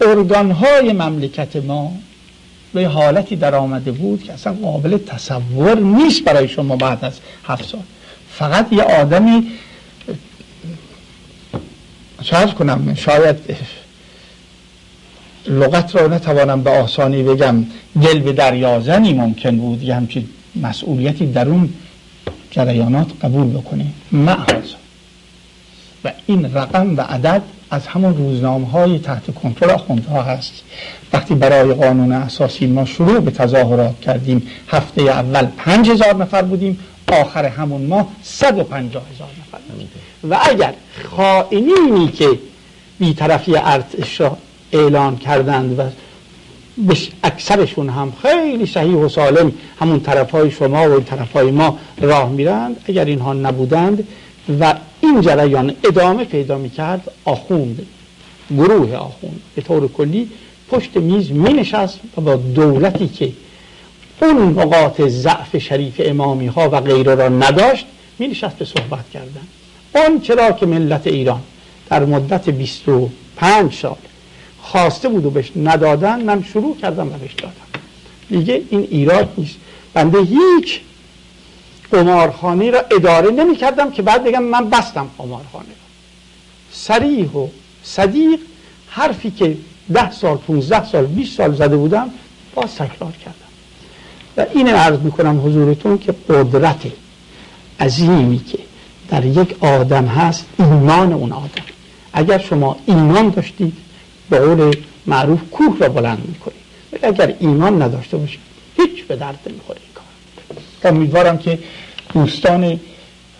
ارگانهای 0.00 0.92
مملکت 0.92 1.56
ما 1.56 1.92
به 2.74 2.88
حالتی 2.88 3.36
در 3.36 3.54
آمده 3.54 3.92
بود 3.92 4.22
که 4.22 4.32
اصلا 4.32 4.52
قابل 4.52 4.98
تصور 4.98 5.78
نیست 5.78 6.24
برای 6.24 6.48
شما 6.48 6.76
بعد 6.76 7.04
از 7.04 7.20
هفت 7.44 7.68
سال. 7.68 7.80
فقط 8.30 8.72
یه 8.72 8.82
آدمی 8.82 9.46
شاید 12.22 12.54
کنم 12.54 12.94
شاید 12.94 13.36
لغت 15.46 15.96
را 15.96 16.06
نتوانم 16.06 16.62
به 16.62 16.70
آسانی 16.70 17.22
بگم 17.22 17.64
دل 18.02 18.20
به 18.20 18.32
دریازنی 18.32 19.12
ممکن 19.12 19.56
بود 19.56 19.82
یه 19.82 19.94
همچین 19.94 20.28
مسئولیتی 20.56 21.26
در 21.26 21.48
اون 21.48 21.68
جریانات 22.50 23.06
قبول 23.22 23.46
بکنه 23.46 23.86
معاذ 24.12 24.83
و 26.04 26.10
این 26.26 26.54
رقم 26.54 26.96
و 26.96 27.00
عدد 27.00 27.42
از 27.70 27.86
همون 27.86 28.16
روزنامه 28.16 28.70
های 28.70 28.98
تحت 28.98 29.34
کنترل 29.34 29.70
آخوندها 29.70 30.22
هست. 30.22 30.52
وقتی 31.12 31.34
برای 31.34 31.74
قانون 31.74 32.12
اساسی 32.12 32.66
ما 32.66 32.84
شروع 32.84 33.20
به 33.20 33.30
تظاهرات 33.30 34.00
کردیم 34.00 34.50
هفته 34.68 35.02
اول 35.02 35.46
پنج 35.56 35.90
هزار 35.90 36.16
نفر 36.16 36.42
بودیم 36.42 36.78
آخر 37.12 37.44
همون 37.44 37.86
ماه 37.86 38.08
صد 38.22 38.58
و 38.58 38.64
پنجاه 38.64 39.02
هزار 39.14 39.28
نفر. 39.40 39.58
بودیم 39.72 39.88
و 40.30 40.38
اگر 40.42 40.74
خائنینی 41.10 42.08
که 42.08 42.28
بیطرفی 42.98 43.56
ارتش 43.56 44.20
را 44.20 44.36
اعلان 44.72 45.16
کردند 45.16 45.78
و 45.78 45.82
اکثرشون 47.22 47.88
هم 47.88 48.12
خیلی 48.22 48.66
صحیح 48.66 48.94
و 48.94 49.08
سالم 49.08 49.52
همون 49.80 50.00
طرف 50.00 50.30
های 50.30 50.50
شما 50.50 50.96
و 50.96 51.00
طرف 51.00 51.32
های 51.32 51.50
ما 51.50 51.78
راه 52.00 52.30
میرند 52.30 52.76
اگر 52.88 53.04
اینها 53.04 53.32
نبودند 53.32 54.08
و 54.60 54.74
این 55.04 55.20
جریان 55.20 55.74
ادامه 55.84 56.24
پیدا 56.24 56.58
می‌کرد 56.58 57.10
آخوند 57.24 57.86
گروه 58.50 58.96
آخوند. 58.96 59.40
به 59.54 59.62
طور 59.62 59.88
کلی 59.88 60.28
پشت 60.70 60.96
میز 60.96 61.30
می 61.30 61.52
نشست 61.52 62.00
و 62.16 62.20
با 62.20 62.36
دولتی 62.36 63.08
که 63.08 63.32
اون 64.22 64.58
نقاط 64.58 65.00
ضعف 65.00 65.58
شریف 65.58 65.94
امامی 66.04 66.46
ها 66.46 66.68
و 66.70 66.80
غیره 66.80 67.14
را 67.14 67.28
نداشت 67.28 67.86
می 68.18 68.28
نشست 68.28 68.58
به 68.58 68.64
صحبت 68.64 69.10
کردن. 69.10 69.46
اون 69.94 70.20
چرا 70.20 70.52
که 70.52 70.66
ملت 70.66 71.06
ایران 71.06 71.40
در 71.90 72.04
مدت 72.04 72.50
25 72.50 73.74
سال 73.74 73.96
خواسته 74.62 75.08
بود 75.08 75.26
و 75.26 75.30
بهش 75.30 75.52
ندادن 75.56 76.22
من 76.22 76.42
شروع 76.42 76.76
کردم 76.76 77.06
و 77.06 77.10
بهش 77.10 77.32
دادم. 77.32 77.54
دیگه 78.30 78.62
این 78.70 78.88
ایراد 78.90 79.34
نیست. 79.38 79.56
بنده 79.94 80.18
هیچ 80.22 80.80
قمارخانه 81.94 82.70
را 82.70 82.80
اداره 82.90 83.30
نمی 83.30 83.56
کردم 83.56 83.90
که 83.90 84.02
بعد 84.02 84.24
بگم 84.24 84.42
من 84.42 84.70
بستم 84.70 85.06
قمارخانه 85.18 85.68
را. 85.68 85.84
سریح 86.72 87.30
و 87.30 87.48
صدیق 87.82 88.40
حرفی 88.88 89.30
که 89.30 89.56
ده 89.92 90.10
سال 90.10 90.36
15 90.36 90.86
سال 90.86 91.06
20 91.06 91.36
سال 91.36 91.54
زده 91.54 91.76
بودم 91.76 92.10
باز 92.54 92.74
تکرار 92.74 93.12
کردم. 93.24 93.34
و 94.36 94.46
این 94.54 94.68
عرض 94.68 94.98
می‌کنم 94.98 95.46
حضورتون 95.46 95.98
که 95.98 96.14
قدرت 96.28 96.82
عظیمی 97.80 98.38
که 98.38 98.58
در 99.08 99.24
یک 99.24 99.56
آدم 99.60 100.06
هست 100.06 100.44
ایمان 100.58 101.12
اون 101.12 101.32
آدم. 101.32 101.62
اگر 102.12 102.38
شما 102.38 102.76
ایمان 102.86 103.28
داشتید 103.28 103.76
به 104.30 104.38
قول 104.38 104.76
معروف 105.06 105.40
کوه 105.50 105.78
را 105.78 105.88
بلند 105.88 106.22
می‌کنید. 106.28 106.64
اگر 107.02 107.34
ایمان 107.40 107.82
نداشته 107.82 108.16
باشید 108.16 108.40
هیچ 108.76 109.04
به 109.04 109.16
درد 109.16 109.38
نمی‌خوره 109.46 109.80
کار. 109.94 110.92
امیدوارم 110.92 111.38
که 111.38 111.58
دوستان 112.14 112.80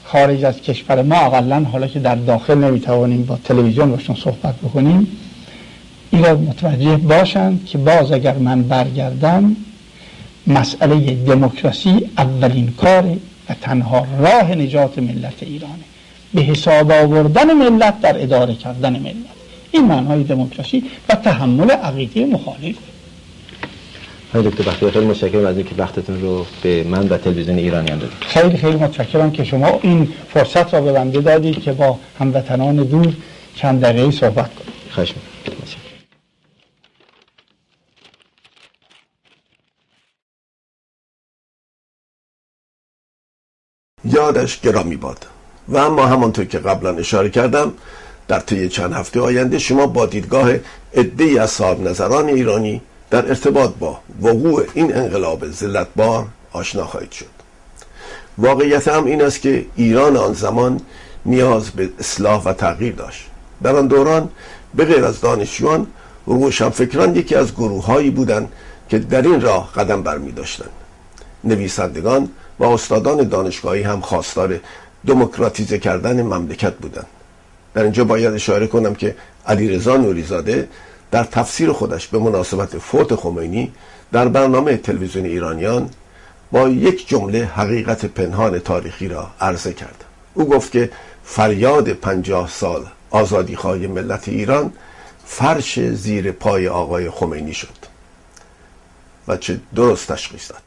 خارج 0.04 0.44
از 0.44 0.60
کشور 0.60 1.02
ما 1.02 1.16
اقلا 1.16 1.64
حالا 1.72 1.86
که 1.86 1.98
در 1.98 2.14
داخل 2.14 2.58
نمی‌توانیم 2.58 3.24
با 3.24 3.38
تلویزیون 3.44 3.90
باشون 3.90 4.16
صحبت 4.16 4.54
بکنیم 4.54 5.06
این 6.10 6.24
را 6.24 6.34
متوجه 6.34 6.96
باشند 6.96 7.66
که 7.66 7.78
باز 7.78 8.12
اگر 8.12 8.34
من 8.34 8.62
برگردم 8.62 9.56
مسئله 10.46 11.14
دموکراسی 11.14 12.10
اولین 12.18 12.74
کار 12.76 13.16
و 13.48 13.54
تنها 13.60 14.06
راه 14.18 14.54
نجات 14.54 14.98
ملت 14.98 15.42
ایرانه. 15.42 15.84
به 16.34 16.42
حساب 16.42 16.92
آوردن 16.92 17.52
ملت 17.52 18.00
در 18.00 18.22
اداره 18.22 18.54
کردن 18.54 18.92
ملت. 18.92 19.14
این 19.72 19.84
معنای 19.84 20.24
دموکراسی 20.24 20.84
و 21.08 21.14
تحمل 21.14 21.70
عقیده 21.70 22.26
مخالف. 22.26 22.74
دکتر 24.42 24.64
بختیار 24.64 24.90
خیلی 24.90 25.06
متشکرم 25.06 25.46
از 25.46 25.56
اینکه 25.56 25.74
وقتتون 25.78 26.20
رو 26.20 26.46
به 26.62 26.84
من 26.84 27.08
و 27.08 27.18
تلویزیون 27.18 27.58
ایرانی 27.58 27.90
هم 27.90 27.98
دادید. 27.98 28.16
خیلی 28.20 28.56
خیلی 28.56 28.76
متشکرم 28.76 29.30
که 29.30 29.44
شما 29.44 29.78
این 29.82 30.08
فرصت 30.34 30.74
را 30.74 30.80
به 30.80 30.92
بنده 30.92 31.20
دادید 31.20 31.62
که 31.62 31.72
با 31.72 31.98
هموطنان 32.20 32.76
دور 32.76 33.12
چند 33.54 33.80
دقیقه 33.80 34.10
صحبت 34.10 34.54
کنیم 34.54 34.72
خواهش 34.90 35.14
یادش 44.04 44.60
گرامی 44.60 44.96
باد. 44.96 45.26
و 45.68 45.76
اما 45.76 46.06
همانطور 46.06 46.44
که 46.44 46.58
قبلا 46.58 46.96
اشاره 46.96 47.30
کردم 47.30 47.72
در 48.28 48.38
طی 48.38 48.68
چند 48.68 48.92
هفته 48.92 49.20
آینده 49.20 49.58
شما 49.58 49.86
با 49.86 50.06
دیدگاه 50.06 50.50
عدهای 50.94 51.38
از 51.38 51.50
صاحب 51.50 51.80
نظران 51.80 52.28
ایرانی 52.28 52.82
در 53.10 53.28
ارتباط 53.28 53.70
با 53.80 54.00
وقوع 54.22 54.66
این 54.74 54.96
انقلاب 54.96 55.50
زلتبار 55.50 56.26
آشنا 56.52 56.84
خواهید 56.84 57.12
شد. 57.12 57.34
واقعیت 58.38 58.88
هم 58.88 59.04
این 59.04 59.22
است 59.22 59.40
که 59.40 59.66
ایران 59.76 60.16
آن 60.16 60.32
زمان 60.32 60.80
نیاز 61.26 61.70
به 61.70 61.90
اصلاح 61.98 62.42
و 62.42 62.52
تغییر 62.52 62.94
داشت. 62.94 63.26
در 63.62 63.76
آن 63.76 63.86
دوران 63.86 64.28
به 64.74 64.84
غیر 64.84 65.04
از 65.04 65.20
دانشجویان 65.20 65.86
روشنفکران 66.26 67.16
یکی 67.16 67.34
از 67.34 67.52
گروه 67.52 67.86
هایی 67.86 68.10
بودند 68.10 68.52
که 68.88 68.98
در 68.98 69.22
این 69.22 69.40
راه 69.40 69.72
قدم 69.72 70.02
برمی 70.02 70.32
داشتند. 70.32 70.70
نویسندگان 71.44 72.28
و 72.58 72.64
استادان 72.64 73.28
دانشگاهی 73.28 73.82
هم 73.82 74.00
خواستار 74.00 74.60
دموکراتیزه 75.06 75.78
کردن 75.78 76.22
مملکت 76.22 76.74
بودند. 76.74 77.06
در 77.74 77.82
اینجا 77.82 78.04
باید 78.04 78.34
اشاره 78.34 78.66
کنم 78.66 78.94
که 78.94 79.16
علیرضا 79.46 79.96
نوریزاده 79.96 80.68
در 81.14 81.24
تفسیر 81.24 81.72
خودش 81.72 82.08
به 82.08 82.18
مناسبت 82.18 82.78
فوت 82.78 83.14
خمینی 83.14 83.72
در 84.12 84.28
برنامه 84.28 84.76
تلویزیون 84.76 85.24
ایرانیان 85.24 85.90
با 86.52 86.68
یک 86.68 87.08
جمله 87.08 87.44
حقیقت 87.44 88.04
پنهان 88.04 88.58
تاریخی 88.58 89.08
را 89.08 89.30
عرضه 89.40 89.72
کرد. 89.72 90.04
او 90.34 90.44
گفت 90.44 90.72
که 90.72 90.90
فریاد 91.24 91.88
پنجاه 91.88 92.50
سال 92.50 92.86
آزادی 93.10 93.56
خواهی 93.56 93.86
ملت 93.86 94.28
ایران 94.28 94.72
فرش 95.26 95.80
زیر 95.80 96.32
پای 96.32 96.68
آقای 96.68 97.10
خمینی 97.10 97.54
شد. 97.54 97.68
و 99.28 99.36
چه 99.36 99.60
درست 99.74 100.12
تشخیص 100.12 100.50
داد. 100.50 100.62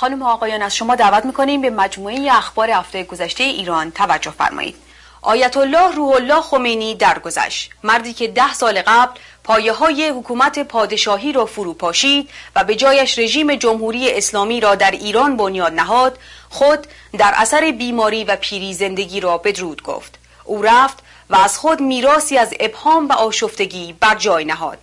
خانم 0.00 0.22
و 0.22 0.26
آقایان 0.26 0.62
از 0.62 0.76
شما 0.76 0.94
دعوت 0.94 1.24
می‌کنیم 1.24 1.60
به 1.60 1.70
مجموعه 1.70 2.28
اخبار 2.32 2.70
هفته 2.70 3.04
گذشته 3.04 3.44
ایران 3.44 3.90
توجه 3.90 4.30
فرمایید. 4.30 4.76
آیت 5.22 5.56
الله 5.56 5.94
روح 5.94 6.14
الله 6.14 6.40
خمینی 6.40 6.94
درگذشت. 6.94 7.70
مردی 7.82 8.12
که 8.12 8.28
ده 8.28 8.54
سال 8.54 8.82
قبل 8.86 9.18
پایه 9.44 9.72
های 9.72 10.08
حکومت 10.08 10.58
پادشاهی 10.58 11.32
را 11.32 11.46
فرو 11.46 11.74
پاشید 11.74 12.30
و 12.56 12.64
به 12.64 12.74
جایش 12.74 13.18
رژیم 13.18 13.54
جمهوری 13.54 14.12
اسلامی 14.12 14.60
را 14.60 14.74
در 14.74 14.90
ایران 14.90 15.36
بنیاد 15.36 15.72
نهاد 15.72 16.18
خود 16.48 16.86
در 17.18 17.32
اثر 17.36 17.70
بیماری 17.70 18.24
و 18.24 18.36
پیری 18.36 18.74
زندگی 18.74 19.20
را 19.20 19.38
بدرود 19.38 19.82
گفت. 19.82 20.18
او 20.44 20.62
رفت 20.62 20.98
و 21.30 21.36
از 21.36 21.58
خود 21.58 21.80
میراسی 21.80 22.38
از 22.38 22.54
ابهام 22.60 23.08
و 23.08 23.12
آشفتگی 23.12 23.92
بر 24.00 24.14
جای 24.14 24.44
نهاد. 24.44 24.78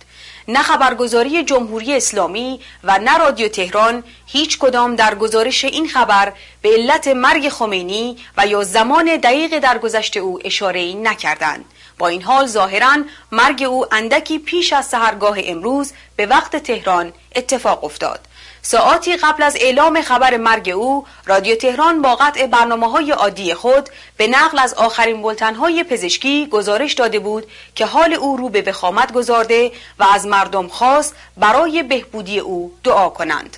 نه 0.48 0.62
خبرگزاری 0.62 1.44
جمهوری 1.44 1.96
اسلامی 1.96 2.60
و 2.84 2.98
نه 2.98 3.18
رادیو 3.18 3.48
تهران 3.48 4.04
هیچ 4.26 4.58
کدام 4.58 4.96
در 4.96 5.14
گزارش 5.14 5.64
این 5.64 5.88
خبر 5.88 6.32
به 6.62 6.68
علت 6.68 7.08
مرگ 7.08 7.48
خمینی 7.48 8.16
و 8.36 8.46
یا 8.46 8.64
زمان 8.64 9.16
دقیق 9.16 9.58
درگذشت 9.58 10.16
او 10.16 10.38
اشاره 10.44 10.94
نکردند. 10.94 11.64
با 11.98 12.08
این 12.08 12.22
حال 12.22 12.46
ظاهرا 12.46 12.96
مرگ 13.32 13.62
او 13.62 13.94
اندکی 13.94 14.38
پیش 14.38 14.72
از 14.72 14.86
سهرگاه 14.86 15.36
امروز 15.44 15.92
به 16.16 16.26
وقت 16.26 16.56
تهران 16.56 17.12
اتفاق 17.36 17.84
افتاد. 17.84 18.20
ساعتی 18.68 19.16
قبل 19.16 19.42
از 19.42 19.56
اعلام 19.60 20.02
خبر 20.02 20.36
مرگ 20.36 20.68
او 20.68 21.06
رادیو 21.26 21.56
تهران 21.56 22.02
با 22.02 22.16
قطع 22.16 22.46
برنامه 22.46 22.90
های 22.90 23.10
عادی 23.10 23.54
خود 23.54 23.88
به 24.16 24.26
نقل 24.26 24.58
از 24.58 24.74
آخرین 24.74 25.22
بلتن 25.22 25.54
های 25.54 25.84
پزشکی 25.84 26.46
گزارش 26.46 26.92
داده 26.92 27.18
بود 27.18 27.46
که 27.74 27.86
حال 27.86 28.12
او 28.12 28.36
رو 28.36 28.48
به 28.48 28.62
بخامت 28.62 29.12
گذارده 29.12 29.72
و 29.98 30.04
از 30.04 30.26
مردم 30.26 30.68
خواست 30.68 31.14
برای 31.36 31.82
بهبودی 31.82 32.38
او 32.38 32.72
دعا 32.84 33.08
کنند. 33.08 33.56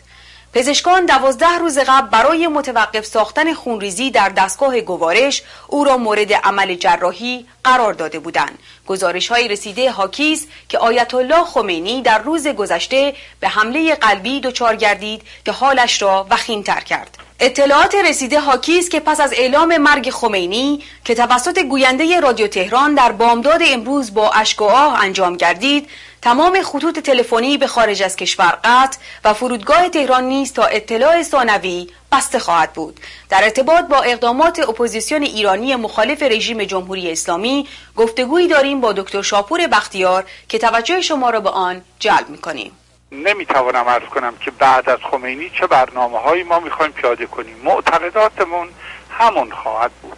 پزشکان 0.55 1.07
دوازده 1.07 1.59
روز 1.59 1.79
قبل 1.79 2.09
برای 2.09 2.47
متوقف 2.47 3.07
ساختن 3.07 3.55
خونریزی 3.55 4.11
در 4.11 4.29
دستگاه 4.29 4.81
گوارش 4.81 5.43
او 5.67 5.85
را 5.85 5.97
مورد 5.97 6.33
عمل 6.33 6.75
جراحی 6.75 7.47
قرار 7.65 7.93
داده 7.93 8.19
بودند. 8.19 8.59
گزارش 8.87 9.29
های 9.29 9.49
رسیده 9.49 9.91
حاکیز 9.91 10.47
که 10.69 10.79
آیت 10.79 11.15
الله 11.15 11.45
خمینی 11.45 12.03
در 12.03 12.19
روز 12.19 12.49
گذشته 12.49 13.15
به 13.41 13.49
حمله 13.49 13.95
قلبی 13.95 14.41
دچار 14.41 14.77
گردید 14.77 15.23
که 15.45 15.53
حالش 15.53 16.03
را 16.03 16.27
بدتر 16.67 16.81
کرد. 16.81 17.19
اطلاعات 17.41 17.95
رسیده 17.95 18.41
حاکیست 18.41 18.89
که 18.89 19.01
پس 19.01 19.21
از 19.21 19.33
اعلام 19.33 19.77
مرگ 19.77 20.11
خمینی 20.11 20.83
که 21.05 21.15
توسط 21.15 21.59
گوینده 21.59 22.21
رادیو 22.21 22.47
تهران 22.47 22.95
در 22.95 23.13
بامداد 23.13 23.61
امروز 23.67 24.15
با 24.15 24.31
اشک 24.31 24.61
و 24.63 24.65
آه 24.65 25.05
انجام 25.05 25.37
گردید 25.37 25.89
تمام 26.23 26.63
خطوط 26.63 26.99
تلفنی 26.99 27.59
به 27.59 27.67
خارج 27.67 28.03
از 28.03 28.17
کشور 28.17 28.59
قطع 28.65 28.99
و 29.25 29.35
فرودگاه 29.35 29.89
تهران 29.89 30.25
نیز 30.25 30.53
تا 30.53 30.65
اطلاع 30.65 31.23
ثانوی 31.23 31.89
بسته 32.13 32.39
خواهد 32.39 32.73
بود. 32.73 33.01
در 33.29 33.45
ارتباط 33.45 33.85
با 33.85 34.03
اقدامات 34.03 34.69
اپوزیسیون 34.69 35.23
ایرانی 35.23 35.77
مخالف 35.77 36.23
رژیم 36.23 36.65
جمهوری 36.65 37.13
اسلامی 37.13 37.69
گفتگویی 37.97 38.49
داریم 38.49 38.81
با 38.81 38.93
دکتر 38.93 39.23
شاپور 39.23 39.67
بختیار 39.67 40.25
که 40.49 40.59
توجه 40.59 41.01
شما 41.01 41.31
را 41.31 41.41
به 41.41 41.51
آن 41.51 41.83
جلب 41.99 42.29
می‌کنیم. 42.29 42.73
نمی‌توانم 43.13 43.89
ارز 43.89 44.09
کنم 44.09 44.37
که 44.37 44.51
بعد 44.51 44.91
از 44.91 44.99
خمینی 45.11 45.51
چه 45.51 45.67
برنامه 45.67 46.19
هایی 46.19 46.43
ما 46.43 46.61
می‌خوایم 46.61 46.93
پیاده 46.93 47.27
کنیم. 47.27 47.57
معتقداتمون 47.65 48.69
همون 49.11 49.51
خواهد 49.51 49.91
بود. 50.03 50.17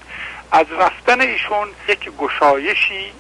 از 0.53 0.67
رفتن 0.71 1.21
ایشون 1.21 1.69
یک 1.89 2.11
گشایشی 2.19 3.13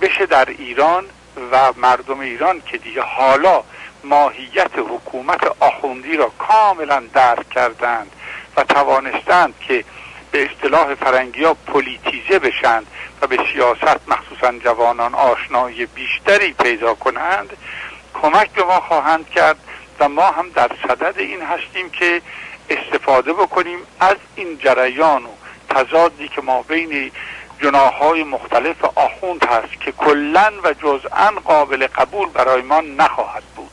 بشه 0.00 0.26
در 0.26 0.48
ایران 0.58 1.04
و 1.52 1.72
مردم 1.76 2.20
ایران 2.20 2.62
که 2.66 2.78
دیگه 2.78 3.02
حالا 3.02 3.62
ماهیت 4.04 4.70
حکومت 4.78 5.40
آخوندی 5.60 6.16
را 6.16 6.32
کاملا 6.38 7.02
درک 7.14 7.50
کردند 7.50 8.12
و 8.56 8.64
توانستند 8.64 9.54
که 9.60 9.84
به 10.32 10.50
اصطلاح 10.50 10.94
فرنگی 10.94 11.44
ها 11.44 11.54
پولیتیزه 11.54 12.38
بشند 12.38 12.86
و 13.22 13.26
به 13.26 13.38
سیاست 13.52 14.08
مخصوصا 14.08 14.52
جوانان 14.52 15.14
آشنایی 15.14 15.86
بیشتری 15.86 16.52
پیدا 16.52 16.94
کنند 16.94 17.56
کمک 18.22 18.52
به 18.52 18.64
ما 18.64 18.80
خواهند 18.80 19.30
کرد 19.30 19.56
و 20.00 20.08
ما 20.08 20.30
هم 20.30 20.50
در 20.54 20.70
صدد 20.88 21.18
این 21.18 21.42
هستیم 21.42 21.90
که 21.90 22.22
استفاده 22.70 23.32
بکنیم 23.32 23.78
از 24.00 24.16
این 24.36 24.58
جریان 24.58 25.24
و 25.24 25.28
تضادی 25.70 26.28
که 26.28 26.40
ما 26.40 26.62
بین 26.62 27.12
جناهای 27.62 28.24
مختلف 28.24 28.84
آخوند 28.84 29.44
هست 29.44 29.80
که 29.80 29.92
کلا 29.92 30.52
و 30.64 30.72
جزءا 30.72 31.32
قابل 31.44 31.86
قبول 31.86 32.28
برای 32.28 32.62
ما 32.62 32.80
نخواهد 32.80 33.42
بود. 33.56 33.70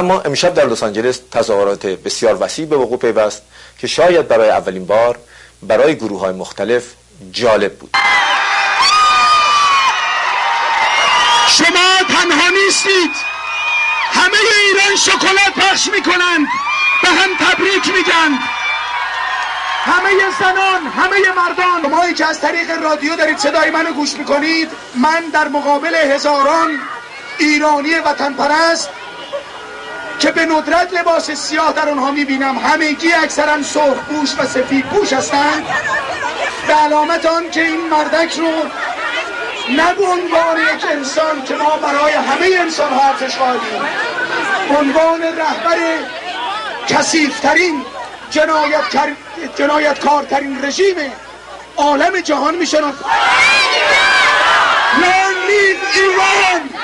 اما 0.00 0.20
امشب 0.20 0.54
در 0.54 0.66
لس 0.66 0.82
آنجلس 0.82 1.20
تظاهرات 1.30 1.86
بسیار 1.86 2.36
وسیع 2.40 2.66
به 2.66 2.76
وقوع 2.76 2.98
پیوست 2.98 3.42
که 3.78 3.86
شاید 3.86 4.28
برای 4.28 4.50
اولین 4.50 4.86
بار 4.86 5.18
برای 5.62 5.94
گروه 5.94 6.20
های 6.20 6.32
مختلف 6.32 6.84
جالب 7.32 7.74
بود. 7.74 7.96
شما 11.48 11.88
تنها 12.08 12.48
نیستید. 12.64 13.10
همه 14.12 14.38
ایران 14.66 14.96
شکلات 14.96 15.54
پخش 15.56 15.88
می‌کنند. 15.92 16.46
به 17.02 17.08
هم 17.08 17.30
تبریک 17.40 17.86
میگن. 17.96 18.38
همه 19.84 20.10
زنان 20.40 20.86
همه 20.86 21.16
مردان. 21.36 21.82
شما 21.82 22.12
که 22.12 22.26
از 22.26 22.40
طریق 22.40 22.82
رادیو 22.82 23.16
دارید 23.16 23.38
صدای 23.38 23.70
منو 23.70 23.92
گوش 23.92 24.14
می‌کنید. 24.14 24.68
من 24.94 25.24
در 25.32 25.48
مقابل 25.48 25.94
هزاران 25.94 26.78
ایرانی 27.38 27.94
وطن 27.94 28.32
پرست 28.32 28.88
که 30.20 30.30
به 30.30 30.46
ندرت 30.46 30.92
لباس 30.92 31.30
سیاه 31.30 31.72
در 31.72 31.88
آنها 31.88 32.10
می‌بینم. 32.10 32.58
همگی 32.58 33.12
اکثرا 33.12 33.62
سرخ 33.62 33.98
پوش 33.98 34.34
و 34.38 34.46
سفید 34.46 34.86
پوش 34.86 35.12
هستند. 35.12 35.66
به 36.66 36.74
علامت 36.74 37.26
آن 37.26 37.50
که 37.50 37.62
این 37.62 37.88
مردک 37.88 38.38
رو 38.38 38.50
نه 39.76 39.90
عنوان 39.90 40.58
یک 40.74 40.84
انسان 40.90 41.44
که 41.44 41.54
ما 41.54 41.76
برای 41.76 42.12
همه 42.12 42.60
انسان 42.60 42.92
ها 42.92 43.00
ارزش 43.00 43.36
قائلیم. 43.36 43.82
عنوان 44.78 45.22
رهبر 45.22 45.78
کسیفترین 46.88 47.84
جنایت, 48.30 48.82
جنایتکارترین 49.58 50.64
رژیم 50.64 50.96
عالم 51.76 52.20
جهان 52.20 52.54
می‌شناسد. 52.54 53.04
Long 55.02 55.36
live 55.48 55.82
Iran! 56.04 56.79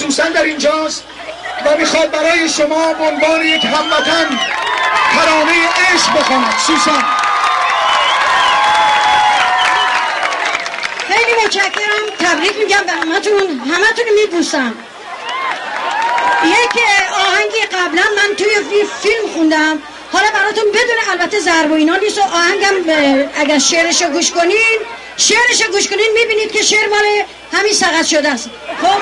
سوسن 0.00 0.32
در 0.32 0.42
اینجاست 0.42 1.04
و 1.66 1.76
می‌خواد 1.76 2.10
برای 2.10 2.48
شما 2.48 2.92
به 2.92 3.04
عنوان 3.04 3.42
یک 3.42 3.64
هموطن 3.64 4.38
ترانه 5.14 5.68
عشق 5.94 6.12
بخواند. 6.18 6.54
سوسن. 6.66 7.19
متشکرم. 11.44 12.04
تبریک 12.18 12.56
میگم 12.58 12.82
به 12.86 12.92
همتون 12.92 13.60
همتون 13.60 14.04
میبوسم 14.20 14.74
یک 16.44 16.82
آهنگی 17.12 17.60
قبلا 17.72 18.02
من 18.16 18.36
توی 18.36 18.50
فیلم 19.02 19.32
خوندم. 19.34 19.82
حالا 20.12 20.30
براتون 20.34 20.64
بدون 20.70 20.96
البته 21.10 21.40
ضرب 21.40 21.70
و 21.70 21.74
اینا 21.74 21.96
نیست 21.96 22.18
و 22.18 22.22
آهنگم 22.22 22.74
اگر 23.34 23.58
شعرش 23.58 24.02
گوش 24.02 24.30
کنین 24.30 24.78
شعرش 25.16 25.62
گوش 25.72 25.88
کنین 25.88 26.08
می‌بینید 26.14 26.52
که 26.52 26.62
شعر 26.62 26.88
مال 26.88 27.24
همین 27.52 27.72
سقط 27.72 28.06
شده 28.06 28.28
است. 28.28 28.50
خب؟ 28.82 29.00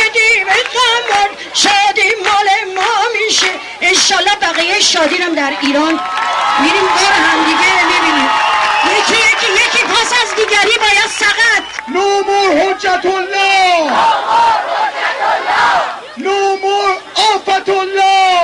دیو 0.00 0.48
قمر 0.74 1.28
شادی 1.54 2.10
مال 2.24 2.74
ما 2.74 2.92
میشه. 3.14 3.46
انشالله 3.80 4.36
بقیه 4.42 4.80
شادی 4.80 5.16
هم 5.16 5.34
در 5.34 5.52
ایران 5.60 6.00
میریم 6.60 6.86
دور 6.98 7.12
همدیگه 7.12 7.84
می‌بینیم. 7.86 8.30
یکی 8.98 9.14
یکی 9.14 9.52
یکی 9.52 9.84
پاس 9.84 10.12
از 10.22 10.34
دیگری 10.36 10.78
باید 10.78 11.10
سقط. 11.18 11.62
نومور 11.88 12.72
حجت 12.72 13.06
الله. 13.06 13.92
نومور 16.16 16.96
آفت 17.14 17.68
الله 17.68 18.40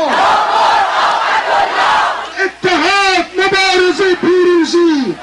اتحاد 2.44 3.26
مبارزه 3.36 4.14
پیروزی 4.14 5.14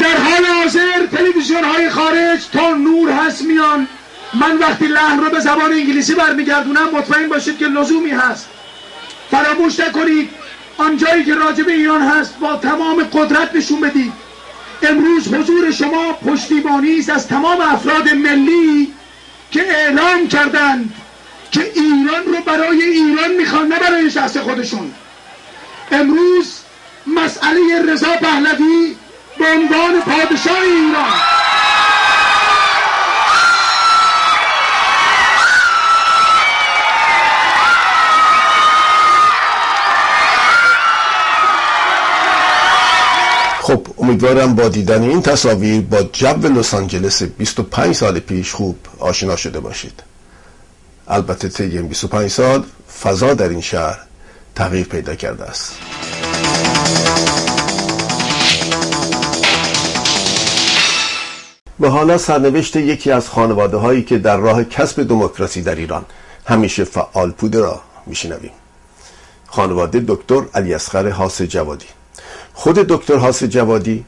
در 0.00 0.16
حال 0.16 0.46
حاضر 0.46 1.06
تلویزیون 1.16 1.64
های 1.64 1.90
خارج 1.90 2.40
تا 2.52 2.70
نور 2.70 3.10
من 4.34 4.58
وقتی 4.58 4.86
لحن 4.86 5.18
رو 5.18 5.30
به 5.30 5.40
زبان 5.40 5.72
انگلیسی 5.72 6.14
برمیگردونم 6.14 6.88
مطمئن 6.92 7.28
باشید 7.28 7.58
که 7.58 7.66
لزومی 7.66 8.10
هست. 8.10 8.48
فراموش 9.30 9.80
نکنید 9.80 10.30
آنجایی 10.78 11.24
که 11.24 11.34
راجب 11.34 11.68
ایران 11.68 12.02
هست 12.02 12.38
با 12.38 12.56
تمام 12.56 13.02
قدرت 13.02 13.54
نشون 13.54 13.80
بدید. 13.80 14.12
امروز 14.82 15.28
حضور 15.28 15.70
شما 15.70 16.12
پشتیبانی 16.12 16.98
است 16.98 17.10
از 17.10 17.28
تمام 17.28 17.60
افراد 17.60 18.08
ملی 18.08 18.92
که 19.50 19.62
اعلام 19.72 20.28
کردند 20.28 20.94
که 21.50 21.72
ایران 21.74 22.24
رو 22.26 22.40
برای 22.46 22.82
ایران 22.82 23.32
می‌خوان 23.38 23.68
نه 23.68 23.78
برای 23.78 24.10
شخص 24.10 24.36
خودشون. 24.36 24.92
امروز 25.90 26.58
مسئله 27.06 27.92
رضا 27.92 28.16
پهلوی 28.16 28.96
به 29.38 29.44
عنوان 29.52 30.00
پادشاه 30.00 30.60
ایران. 30.62 31.12
امیدوارم 44.02 44.54
با 44.54 44.68
دیدن 44.68 45.02
این 45.02 45.22
تصاویر 45.22 45.80
با 45.80 46.02
جو 46.02 46.48
لس 46.48 46.74
آنجلس 46.74 47.22
25 47.22 47.94
سال 47.94 48.18
پیش 48.18 48.52
خوب 48.52 48.76
آشنا 48.98 49.36
شده 49.36 49.60
باشید. 49.60 50.02
البته 51.08 51.48
طی 51.48 51.62
این 51.78 51.88
25 51.88 52.30
سال 52.30 52.64
فضا 53.02 53.34
در 53.34 53.48
این 53.48 53.60
شهر 53.60 53.98
تغییر 54.54 54.86
پیدا 54.86 55.14
کرده 55.14 55.44
است. 55.44 55.76
و 61.80 61.88
حالا 61.88 62.18
سرنوشت 62.18 62.76
یکی 62.76 63.10
از 63.10 63.28
خانواده 63.28 63.76
هایی 63.76 64.02
که 64.02 64.18
در 64.18 64.36
راه 64.36 64.64
کسب 64.64 65.02
دموکراسی 65.02 65.62
در 65.62 65.74
ایران 65.74 66.04
همیشه 66.46 66.84
فعال 66.84 67.30
بوده 67.30 67.60
را 67.60 67.80
میشنویم. 68.06 68.52
خانواده 69.46 70.04
دکتر 70.08 70.42
علی 70.54 70.74
اصغر 70.74 71.08
حاس 71.08 71.42
جوادی. 71.42 71.86
خود 72.54 72.74
دکتر 72.74 73.16
حاس 73.16 73.44
جوادی 73.44 74.04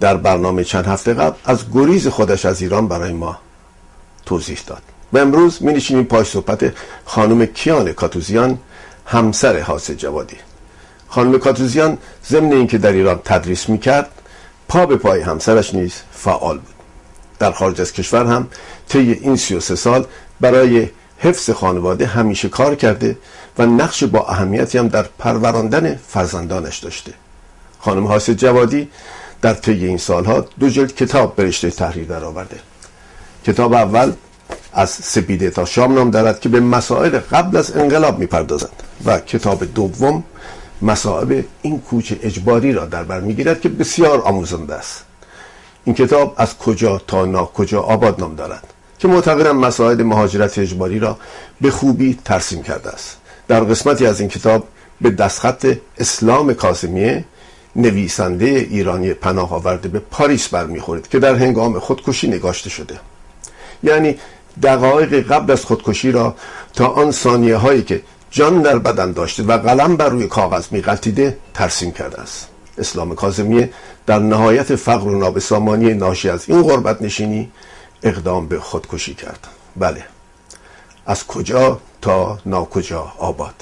در 0.00 0.16
برنامه 0.16 0.64
چند 0.64 0.86
هفته 0.86 1.14
قبل 1.14 1.36
از 1.44 1.64
گریز 1.74 2.08
خودش 2.08 2.44
از 2.44 2.62
ایران 2.62 2.88
برای 2.88 3.12
ما 3.12 3.38
توضیح 4.26 4.58
داد. 4.66 4.82
و 5.12 5.18
امروز 5.18 5.62
می 5.62 5.72
نشینیم 5.72 6.04
پای 6.04 6.24
صحبت 6.24 6.72
خانم 7.04 7.46
کیان 7.46 7.92
کاتوزیان 7.92 8.58
همسر 9.06 9.60
حاس 9.60 9.90
جوادی. 9.90 10.36
خانم 11.08 11.38
کاتوزیان 11.38 11.98
ضمن 12.26 12.52
اینکه 12.52 12.78
در 12.78 12.92
ایران 12.92 13.20
تدریس 13.24 13.68
می‌کرد 13.68 14.10
پا 14.68 14.86
به 14.86 14.96
پای 14.96 15.20
همسرش 15.20 15.74
نیز 15.74 15.94
فعال 16.12 16.58
بود. 16.58 16.74
در 17.38 17.52
خارج 17.52 17.80
از 17.80 17.92
کشور 17.92 18.26
هم 18.26 18.48
طی 18.88 19.12
این 19.12 19.36
33 19.36 19.76
سال 19.76 20.06
برای 20.40 20.88
حفظ 21.18 21.50
خانواده 21.50 22.06
همیشه 22.06 22.48
کار 22.48 22.74
کرده 22.74 23.18
و 23.58 23.66
نقش 23.66 24.04
با 24.04 24.26
اهمیتی 24.26 24.78
هم 24.78 24.88
در 24.88 25.06
پروراندن 25.18 25.94
فرزندانش 25.94 26.78
داشته. 26.78 27.12
خانم 27.86 28.06
حاس 28.06 28.30
جوادی 28.30 28.88
در 29.42 29.54
طی 29.54 29.86
این 29.86 29.98
سالها 29.98 30.44
دو 30.60 30.68
جلد 30.68 30.94
کتاب 30.94 31.36
به 31.36 31.44
رشته 31.44 31.70
تحریر 31.70 32.04
درآورده. 32.04 32.56
کتاب 33.46 33.74
اول 33.74 34.12
از 34.72 34.90
سپیده 34.90 35.50
تا 35.50 35.64
شام 35.64 35.94
نام 35.94 36.10
دارد 36.10 36.40
که 36.40 36.48
به 36.48 36.60
مسائل 36.60 37.18
قبل 37.18 37.56
از 37.56 37.76
انقلاب 37.76 38.18
می‌پردازند 38.18 38.82
و 39.04 39.18
کتاب 39.18 39.64
دوم 39.74 40.24
مصائب 40.82 41.44
این 41.62 41.80
کوچ 41.80 42.12
اجباری 42.22 42.72
را 42.72 42.84
در 42.86 43.02
بر 43.02 43.20
می‌گیرد 43.20 43.60
که 43.60 43.68
بسیار 43.68 44.20
آموزنده 44.20 44.74
است. 44.74 45.04
این 45.84 45.94
کتاب 45.94 46.34
از 46.36 46.58
کجا 46.58 46.98
تا 47.06 47.24
ناکجا 47.24 47.80
آباد 47.80 48.20
نام 48.20 48.34
دارد 48.34 48.64
که 48.98 49.08
معتقدم 49.08 49.56
مسائل 49.56 50.02
مهاجرت 50.02 50.58
اجباری 50.58 50.98
را 50.98 51.18
به 51.60 51.70
خوبی 51.70 52.18
ترسیم 52.24 52.62
کرده 52.62 52.90
است. 52.90 53.16
در 53.48 53.60
قسمتی 53.60 54.06
از 54.06 54.20
این 54.20 54.28
کتاب 54.28 54.68
به 55.00 55.10
دستخط 55.10 55.76
اسلام 55.98 56.54
کاسمیه 56.54 57.24
نویسنده 57.76 58.46
ایرانی 58.46 59.14
پناه 59.14 59.54
آورده 59.54 59.88
به 59.88 59.98
پاریس 59.98 60.48
برمیخورید 60.48 61.08
که 61.08 61.18
در 61.18 61.34
هنگام 61.34 61.78
خودکشی 61.78 62.28
نگاشته 62.28 62.70
شده. 62.70 63.00
یعنی 63.82 64.18
دقایق 64.62 65.32
قبل 65.32 65.52
از 65.52 65.64
خودکشی 65.64 66.12
را 66.12 66.34
تا 66.74 66.86
آن 66.86 67.10
ثانیه 67.10 67.56
هایی 67.56 67.82
که 67.82 68.02
جان 68.30 68.62
در 68.62 68.78
بدن 68.78 69.12
داشته 69.12 69.42
و 69.42 69.58
قلم 69.58 69.96
بر 69.96 70.08
روی 70.08 70.26
کاغذ 70.26 70.66
میغلطیده 70.70 71.38
ترسیم 71.54 71.90
کرده 71.92 72.20
است. 72.20 72.48
اسلام 72.78 73.14
کازمیه 73.14 73.70
در 74.06 74.18
نهایت 74.18 74.76
فقر 74.76 75.08
و 75.08 75.18
نابسامانی 75.18 75.94
ناشی 75.94 76.28
از 76.28 76.44
این 76.48 76.62
غربت 76.62 77.02
نشینی 77.02 77.50
اقدام 78.02 78.48
به 78.48 78.60
خودکشی 78.60 79.14
کرد. 79.14 79.46
بله. 79.76 80.04
از 81.06 81.26
کجا 81.26 81.80
تا 82.02 82.38
ناکجا 82.46 83.12
آباد؟ 83.18 83.54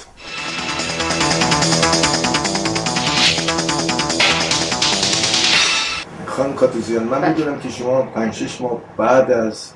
خانم 6.35 6.53
کاتوزیان 6.53 7.03
من 7.03 7.29
می‌دونم 7.29 7.59
که 7.59 7.69
شما 7.69 8.01
پنج 8.01 8.33
شش 8.33 8.61
ماه 8.61 8.77
بعد 8.97 9.31
از 9.31 9.71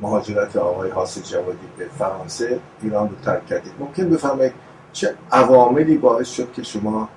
مهاجرت 0.00 0.56
آقای 0.56 0.90
حاصل 0.90 1.20
جوادی 1.20 1.68
به 1.78 1.86
فرانسه 1.98 2.58
ایران 2.82 3.08
رو 3.08 3.14
ترک 3.24 3.46
کردید. 3.46 3.72
ممکن 3.78 4.10
بفرمایید 4.10 4.52
چه 4.92 5.14
عواملی 5.32 5.96
باعث 5.96 6.30
شد 6.30 6.52
که 6.52 6.62
شما 6.62 7.08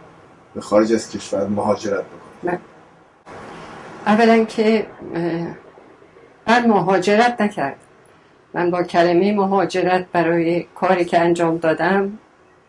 به 0.56 0.62
خارج 0.62 0.94
از 0.94 1.12
کشور 1.12 1.48
مهاجرت 1.48 2.04
بکنید؟ 2.04 2.60
اولا 4.06 4.44
که 4.44 4.88
من 6.48 6.68
مهاجرت 6.68 7.42
نکرد 7.42 7.78
من 8.54 8.72
با 8.72 8.84
کلمه 8.84 9.36
مهاجرت 9.36 10.06
برای 10.12 10.66
کاری 10.76 11.06
که 11.06 11.20
انجام 11.20 11.58
دادم 11.58 12.18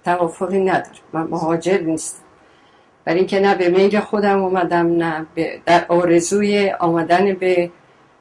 توافقی 0.04 0.60
ندارم. 0.60 0.84
من 1.12 1.22
مهاجر 1.22 1.78
نیستم. 1.78 2.27
برای 3.08 3.18
اینکه 3.18 3.40
نه 3.40 3.54
به 3.54 3.68
میل 3.68 4.00
خودم 4.00 4.42
اومدم 4.42 4.96
نه 4.96 5.26
در 5.66 5.84
آرزوی 5.88 6.70
آمدن 6.70 7.34
به 7.34 7.70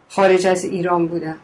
خارج 0.09 0.47
از 0.47 0.65
ایران 0.65 1.07
بودم. 1.07 1.37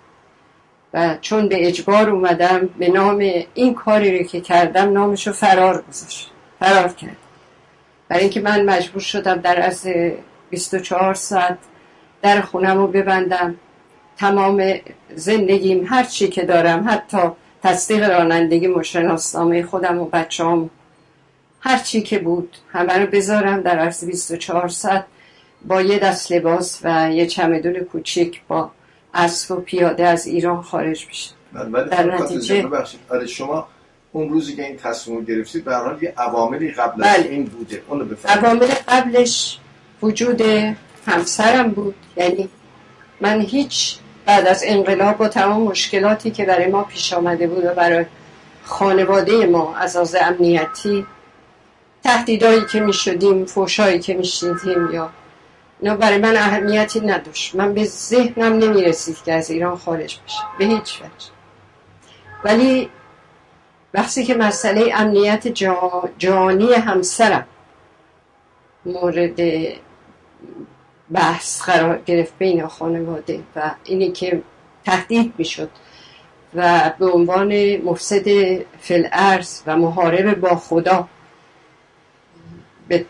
و 0.93 1.17
چون 1.21 1.47
به 1.47 1.67
اجبار 1.67 2.09
اومدم 2.09 2.69
به 2.79 2.89
نام 2.89 3.17
این 3.53 3.73
کاری 3.73 4.17
رو 4.17 4.23
که 4.23 4.41
کردم 4.41 4.91
نامشو 4.91 5.31
فرار 5.31 5.83
گذاشت 5.89 6.31
فرار 6.59 6.87
کرد. 6.87 7.17
برای 8.09 8.21
اینکه 8.21 8.41
من 8.41 8.65
مجبور 8.65 9.01
شدم 9.01 9.35
در 9.35 9.61
از 9.61 9.87
24 10.49 11.13
ساعت 11.13 11.57
در 12.21 12.41
خونم 12.41 12.77
رو 12.77 12.87
ببندم. 12.87 13.55
تمام 14.17 14.73
زندگیم 15.15 15.85
هر 15.89 16.03
چی 16.03 16.27
که 16.27 16.41
دارم 16.45 16.85
حتی 16.89 17.21
تصدیق 17.63 18.09
رانندگی 18.09 18.67
مشناسنامه 18.67 19.63
خودم 19.63 19.99
و 19.99 20.05
بچه‌ام 20.05 20.69
هر 21.65 21.79
چی 21.79 22.01
که 22.01 22.19
بود. 22.19 22.57
همه 22.71 22.97
رو 22.97 23.07
بذارم 23.07 23.61
در 23.61 23.79
عرض 23.79 24.05
24 24.05 24.67
ساعت 24.67 25.05
با 25.65 25.81
یه 25.81 25.99
دست 25.99 26.31
لباس 26.31 26.79
و 26.83 27.11
یه 27.11 27.27
چمدون 27.27 27.79
کوچیک 27.79 28.41
با 28.47 28.71
اسب 29.13 29.51
و 29.51 29.55
پیاده 29.55 30.07
از 30.07 30.27
ایران 30.27 30.61
خارج 30.61 31.07
بشه 31.07 31.29
در 31.91 32.15
نتیجه 32.15 32.67
آره 33.09 33.27
شما 33.27 33.67
اون 34.11 34.29
روزی 34.29 34.55
که 34.55 34.67
این 34.67 34.77
تصمیم 34.77 35.23
گرفتید 35.23 35.65
به 35.65 35.75
حال 35.75 36.03
یه 36.03 36.13
عواملی 36.17 36.71
قبل 36.71 37.03
از 37.03 37.17
بله. 37.17 37.29
این 37.29 37.45
بوده. 37.45 37.81
اونو 37.87 38.05
عوامل 38.25 38.67
قبلش 38.87 39.59
وجود 40.01 40.41
همسرم 41.07 41.71
بود. 41.71 41.95
یعنی 42.17 42.49
من 43.21 43.41
هیچ 43.41 43.97
بعد 44.25 44.47
از 44.47 44.63
انقلاب 44.65 45.21
و 45.21 45.27
تمام 45.27 45.61
مشکلاتی 45.61 46.31
که 46.31 46.45
برای 46.45 46.67
ما 46.67 46.83
پیش 46.83 47.13
آمده 47.13 47.47
بود 47.47 47.65
و 47.65 47.73
برای 47.73 48.05
خانواده 48.63 49.45
ما 49.45 49.75
از 49.75 49.95
از 49.95 50.15
امنیتی 50.21 51.05
تهدیدایی 52.03 52.65
که 52.71 52.79
می 52.79 52.93
شدیم 52.93 53.45
فوشایی 53.45 53.99
که 53.99 54.13
می 54.13 54.25
شدیم 54.25 54.91
یا 54.93 55.09
اینا 55.79 55.95
برای 55.95 56.17
من 56.17 56.35
اهمیتی 56.35 56.99
نداشت. 56.99 57.55
من 57.55 57.73
به 57.73 57.85
ذهنم 57.85 58.53
نمی 58.53 58.83
رسید 58.83 59.17
که 59.25 59.33
از 59.33 59.49
ایران 59.49 59.77
خارج 59.77 60.19
بشه. 60.25 60.41
به 60.57 60.65
هیچ 60.65 61.01
وجه. 61.01 61.27
ولی 62.43 62.89
وقتی 63.93 64.23
که 64.23 64.35
مسئله 64.35 64.91
امنیت 64.95 65.47
جانی 66.17 66.73
همسرم 66.73 67.45
مورد 68.85 69.39
بحث 71.11 71.61
قرار 71.61 72.01
گرفت 72.05 72.33
بین 72.39 72.67
خانواده 72.67 73.39
و 73.55 73.71
اینی 73.83 74.11
که 74.11 74.41
تهدید 74.85 75.33
می‌شد 75.37 75.69
و 76.55 76.91
به 76.99 77.05
عنوان 77.11 77.77
مفسد 77.77 78.25
فلعرز 78.81 79.61
و 79.67 79.77
محارب 79.77 80.39
با 80.39 80.55
خدا 80.55 81.07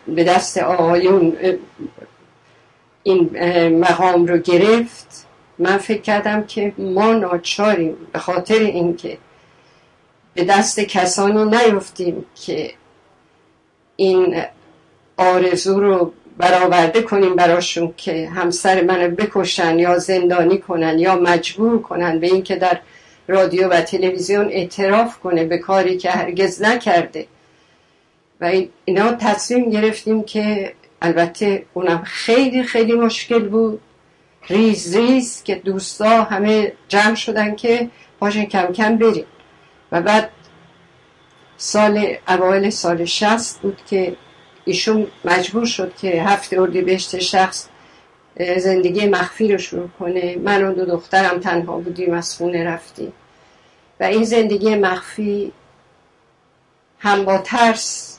به 0.06 0.24
دست 0.24 0.58
آقایون 0.58 1.36
این 3.02 3.30
مقام 3.78 4.26
رو 4.26 4.38
گرفت. 4.38 5.26
من 5.58 5.78
فکر 5.78 6.00
کردم 6.00 6.44
که 6.44 6.72
ما 6.78 7.12
ناچاریم 7.12 7.96
به 8.12 8.18
خاطر 8.18 8.58
اینکه 8.58 9.18
به 10.34 10.44
دست 10.44 10.80
کسانی 10.80 11.44
نیفتیم 11.44 12.24
که 12.34 12.70
این 13.96 14.42
آرزو 15.16 15.80
رو 15.80 16.12
برآورده 16.38 17.02
کنیم 17.02 17.36
براشون 17.36 17.94
که 17.96 18.28
همسر 18.28 18.82
منو 18.82 19.10
بکشن 19.10 19.78
یا 19.78 19.98
زندانی 19.98 20.58
کنن 20.58 20.98
یا 20.98 21.16
مجبور 21.16 21.82
کنن 21.82 22.20
به 22.20 22.26
اینکه 22.26 22.56
در 22.56 22.80
رادیو 23.28 23.68
و 23.68 23.80
تلویزیون 23.80 24.48
اعتراف 24.48 25.18
کنه 25.18 25.44
به 25.44 25.58
کاری 25.58 25.96
که 25.96 26.10
هرگز 26.10 26.62
نکرده. 26.62 27.26
و 28.40 28.52
اینا 28.84 29.12
تصمیم 29.12 29.70
گرفتیم 29.70 30.22
که 30.22 30.74
البته 31.02 31.66
اونم 31.74 32.02
خیلی 32.02 32.62
خیلی 32.62 32.92
مشکل 32.92 33.48
بود. 33.48 33.80
ریز 34.48 34.96
ریز 34.96 35.42
که 35.42 35.54
دوستا 35.54 36.22
همه 36.22 36.72
جمع 36.88 37.14
شدن 37.14 37.54
که 37.54 37.90
پاشن 38.20 38.44
کم 38.44 38.72
کم 38.72 38.96
بریم. 38.96 39.26
و 39.92 40.02
بعد 40.02 40.30
سال 41.56 42.16
اوایل 42.28 42.70
سال 42.70 43.04
شست 43.04 43.60
بود 43.60 43.80
که 43.86 44.16
ایشون 44.64 45.06
مجبور 45.24 45.66
شد 45.66 45.96
که 45.96 46.22
هفته 46.22 46.60
بهشت 46.60 47.18
شخص 47.18 47.68
زندگی 48.58 49.06
مخفی 49.06 49.52
رو 49.52 49.58
شروع 49.58 49.88
کنه. 49.98 50.36
من 50.36 50.64
و 50.64 50.74
دو 50.74 50.84
دخترم 50.84 51.40
تنها 51.40 51.78
بودیم 51.78 52.14
از 52.14 52.36
خونه 52.36 52.64
رفتیم. 52.64 53.12
و 54.00 54.04
این 54.04 54.24
زندگی 54.24 54.74
مخفی 54.74 55.52
هم 56.98 57.24
با 57.24 57.38
ترس 57.38 58.13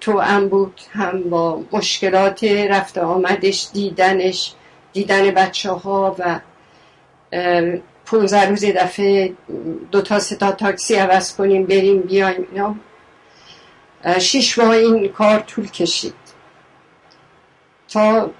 تو 0.00 0.18
هم 0.18 0.48
بود 0.48 0.80
هم 0.92 1.22
با 1.22 1.62
مشکلات 1.72 2.44
رفت 2.44 2.98
آمدش 2.98 3.68
دیدنش 3.72 4.54
دیدن 4.92 5.30
بچه 5.30 5.70
ها 5.70 6.16
و 6.18 6.40
پونزه 8.06 8.44
روز 8.44 8.64
دفعه 8.64 9.32
دو 9.90 10.02
تا 10.02 10.18
سه 10.18 10.36
تا 10.36 10.52
تاکسی 10.52 10.94
عوض 10.94 11.36
کنیم 11.36 11.66
بریم 11.66 12.00
بیایم 12.00 12.46
اینا. 12.52 12.74
شیش 14.18 14.58
ماه 14.58 14.70
این 14.70 15.08
کار 15.08 15.40
طول 15.40 15.66
کشید. 15.70 16.14
تا 17.88 18.30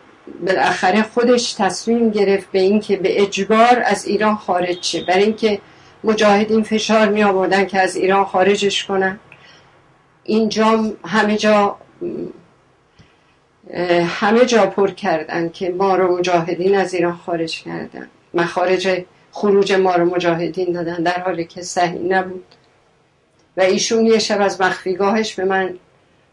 بالاخره 0.46 1.02
خودش 1.02 1.52
تصمیم 1.52 2.10
گرفت 2.10 2.50
به 2.50 2.60
اینکه 2.60 2.96
به 2.96 3.22
اجبار 3.22 3.82
از 3.84 4.06
ایران 4.06 4.36
خارج 4.36 4.82
شه. 4.82 5.04
برای 5.04 5.24
اینکه 5.24 5.60
مجاهدین 6.04 6.62
فشار 6.62 7.08
می 7.08 7.22
آوردن 7.22 7.66
که 7.66 7.80
از 7.80 7.96
ایران 7.96 8.24
خارجش 8.24 8.84
کنن. 8.84 9.20
اینجا 10.28 10.92
همه 11.04 11.36
جا 11.36 11.76
همه 14.06 14.44
جا 14.44 14.66
پر 14.66 14.90
کردن 14.90 15.48
که 15.48 15.70
ما 15.70 15.96
رو 15.96 16.18
مجاهدین 16.18 16.76
از 16.76 16.94
ایران 16.94 17.16
خارج 17.16 17.62
کردن. 17.62 18.08
مخارج 18.34 19.04
خروج 19.32 19.72
ما 19.72 19.94
رو 19.94 20.04
مجاهدین 20.04 20.72
دادن 20.72 21.02
در 21.02 21.20
حالی 21.20 21.44
که 21.44 21.62
صحیح 21.62 22.00
نبود. 22.00 22.44
و 23.56 23.60
ایشون 23.60 24.06
یه 24.06 24.18
شب 24.18 24.40
از 24.40 24.60
مخفیگاهش 24.60 25.34
به 25.34 25.44
من 25.44 25.74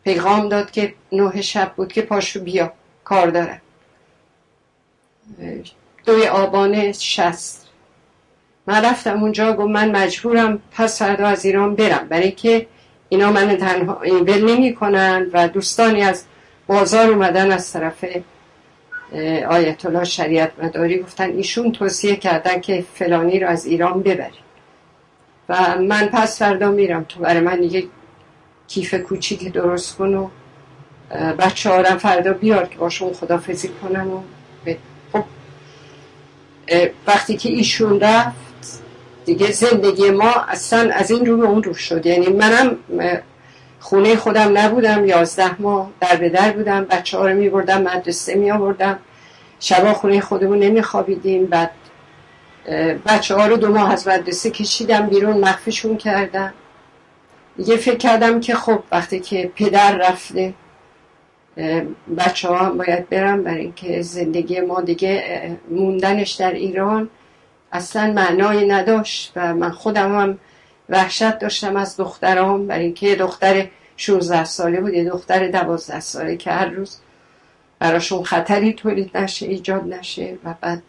پیغام 0.04 0.50
داد 0.50 0.72
که 0.72 0.93
نه 1.12 1.41
شب 1.41 1.74
بود 1.76 1.93
که 1.93 2.02
پاشو 2.02 2.39
بیا 2.39 2.74
کار 3.04 3.28
دارم. 3.28 3.62
دوی 6.06 6.28
آبان 6.28 6.91
شست 6.91 7.68
من 8.68 8.86
رفتم 8.86 9.24
اونجا 9.24 9.54
گفت 9.54 9.70
من 9.70 9.91
مجبورم 9.91 10.60
پس 10.72 11.00
فردا 11.00 11.28
از 11.28 11.46
ایران 11.46 11.76
برم. 11.76 12.08
برای 12.08 12.32
که 12.32 12.68
اینا 13.10 13.32
من 13.32 13.58
تنها 13.58 14.01
ول 14.03 14.51
نمی 14.51 14.76
کنن 14.76 15.30
و 15.34 15.47
دوستانی 15.47 16.01
از 16.01 16.24
بازار 16.68 17.10
اومدن 17.10 17.51
از 17.51 17.74
طرف 17.74 18.06
آیت 19.49 19.86
الله 19.86 20.03
شریعت 20.03 20.51
مداری 20.64 20.99
گفتن 20.99 21.30
ایشون 21.30 21.72
توصیه 21.72 22.16
کردن 22.16 22.62
که 22.62 22.86
فلانی 22.93 23.39
رو 23.39 23.47
از 23.47 23.66
ایران 23.66 24.01
ببریم. 24.01 24.43
و 25.49 25.78
من 25.80 26.08
پس 26.08 26.39
فردا 26.39 26.72
میرم. 26.72 27.03
تو 27.10 27.20
برای 27.20 27.39
من 27.41 27.64
یه 27.64 27.84
کیف 28.68 28.93
کوچیک 28.93 29.51
درست 29.51 29.97
کن 29.97 30.14
و 30.14 30.30
بچه 31.39 31.70
هارم 31.70 31.97
فردا 31.97 32.34
بیار 32.34 32.66
که 32.66 32.78
باشون 32.78 33.14
خدافزی 33.14 33.68
کنم 33.68 34.12
و 34.12 34.22
خب 35.14 35.24
وقتی 37.08 37.38
که 37.38 37.49
ایشون 37.49 37.99
رفت 37.99 38.36
دیگه 39.26 39.52
زندگی 39.52 40.10
ما 40.10 40.32
اصلا 40.48 40.92
از 40.94 41.12
این 41.12 41.26
رو 41.26 41.38
به 41.38 41.46
اون 41.46 41.64
رو 41.64 41.74
شد. 41.74 42.06
یعنی 42.06 42.28
منم 42.28 42.78
خونه 43.80 44.16
خودم 44.16 44.58
نبودم 44.58 45.06
یازده 45.06 45.62
ماه 45.62 45.92
در 46.00 46.16
به 46.16 46.30
در 46.30 46.52
بودم 46.52 46.86
بچه 46.86 47.18
ها 47.18 47.28
رو 47.28 47.36
می 47.36 47.50
بردم 47.50 47.82
مدرسه 47.82 48.36
می 48.36 48.52
آوردم 48.52 49.00
شبا 49.60 49.94
خونه 49.94 50.22
خودمون 50.22 50.60
نمی 50.60 50.82
خوابیدیم 50.82 51.46
بعد 51.46 51.72
بچه 53.06 53.36
ها 53.36 53.48
رو 53.48 53.58
دو 53.58 53.72
ماه 53.74 53.92
از 53.94 54.08
مدرسه 54.08 54.50
کشیدم 54.50 55.08
بیرون 55.08 55.38
مخفیشون 55.38 55.98
کردم. 55.98 56.54
دیگه 57.58 57.78
فکر 57.78 57.98
کردم 57.98 58.40
که 58.40 58.56
خب 58.56 58.80
وقتی 58.92 59.20
که 59.20 59.52
پدر 59.56 59.98
رفته 59.98 60.54
بچه 62.18 62.48
ها 62.48 62.70
باید 62.70 63.10
برم 63.10 63.44
برای 63.44 63.62
اینکه 63.62 64.02
زندگی 64.02 64.62
ما 64.62 64.82
دیگه 64.82 65.24
موندنش 65.70 66.32
در 66.32 66.52
ایران. 66.52 67.10
اصلا 67.76 68.14
معنای 68.14 68.68
نداشت 68.68 69.32
و 69.36 69.54
من 69.54 69.72
خودم 69.72 70.20
هم 70.20 70.38
وحشت 70.90 71.40
داشتم 71.40 71.76
از 71.76 71.98
دخترام 71.98 72.68
برای 72.68 72.84
اینکه 72.84 73.16
دختر 73.16 73.68
16 73.98 74.44
ساله 74.44 74.82
بود 74.82 74.94
یه 74.94 75.04
دختر 75.04 75.48
12 75.48 76.00
ساله 76.00 76.38
که 76.38 76.52
هر 76.52 76.66
روز 76.66 76.98
براشون 77.80 78.24
خطری 78.24 78.74
تولید 78.74 79.18
نشه 79.18 79.46
ایجاد 79.46 79.84
نشه 79.94 80.38
و 80.44 80.54
بعد 80.62 80.84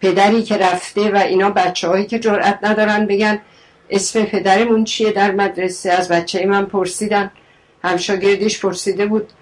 پدری 0.00 0.42
که 0.42 0.56
رفته 0.56 1.10
و 1.10 1.16
اینا 1.16 1.50
بچه 1.50 1.88
هایی 1.88 2.06
که 2.06 2.18
جرأت 2.18 2.58
ندارن 2.62 3.06
بگن 3.06 3.38
اسم 3.90 4.24
پدرمون 4.24 4.84
چیه 4.84 5.12
در 5.12 5.30
مدرسه 5.30 5.90
از 5.90 6.08
بچه 6.08 6.46
من 6.46 6.66
پرسیدن. 6.66 7.30
همشاگردیش 7.84 8.60
پرسیده 8.60 9.06
بود 9.06 9.32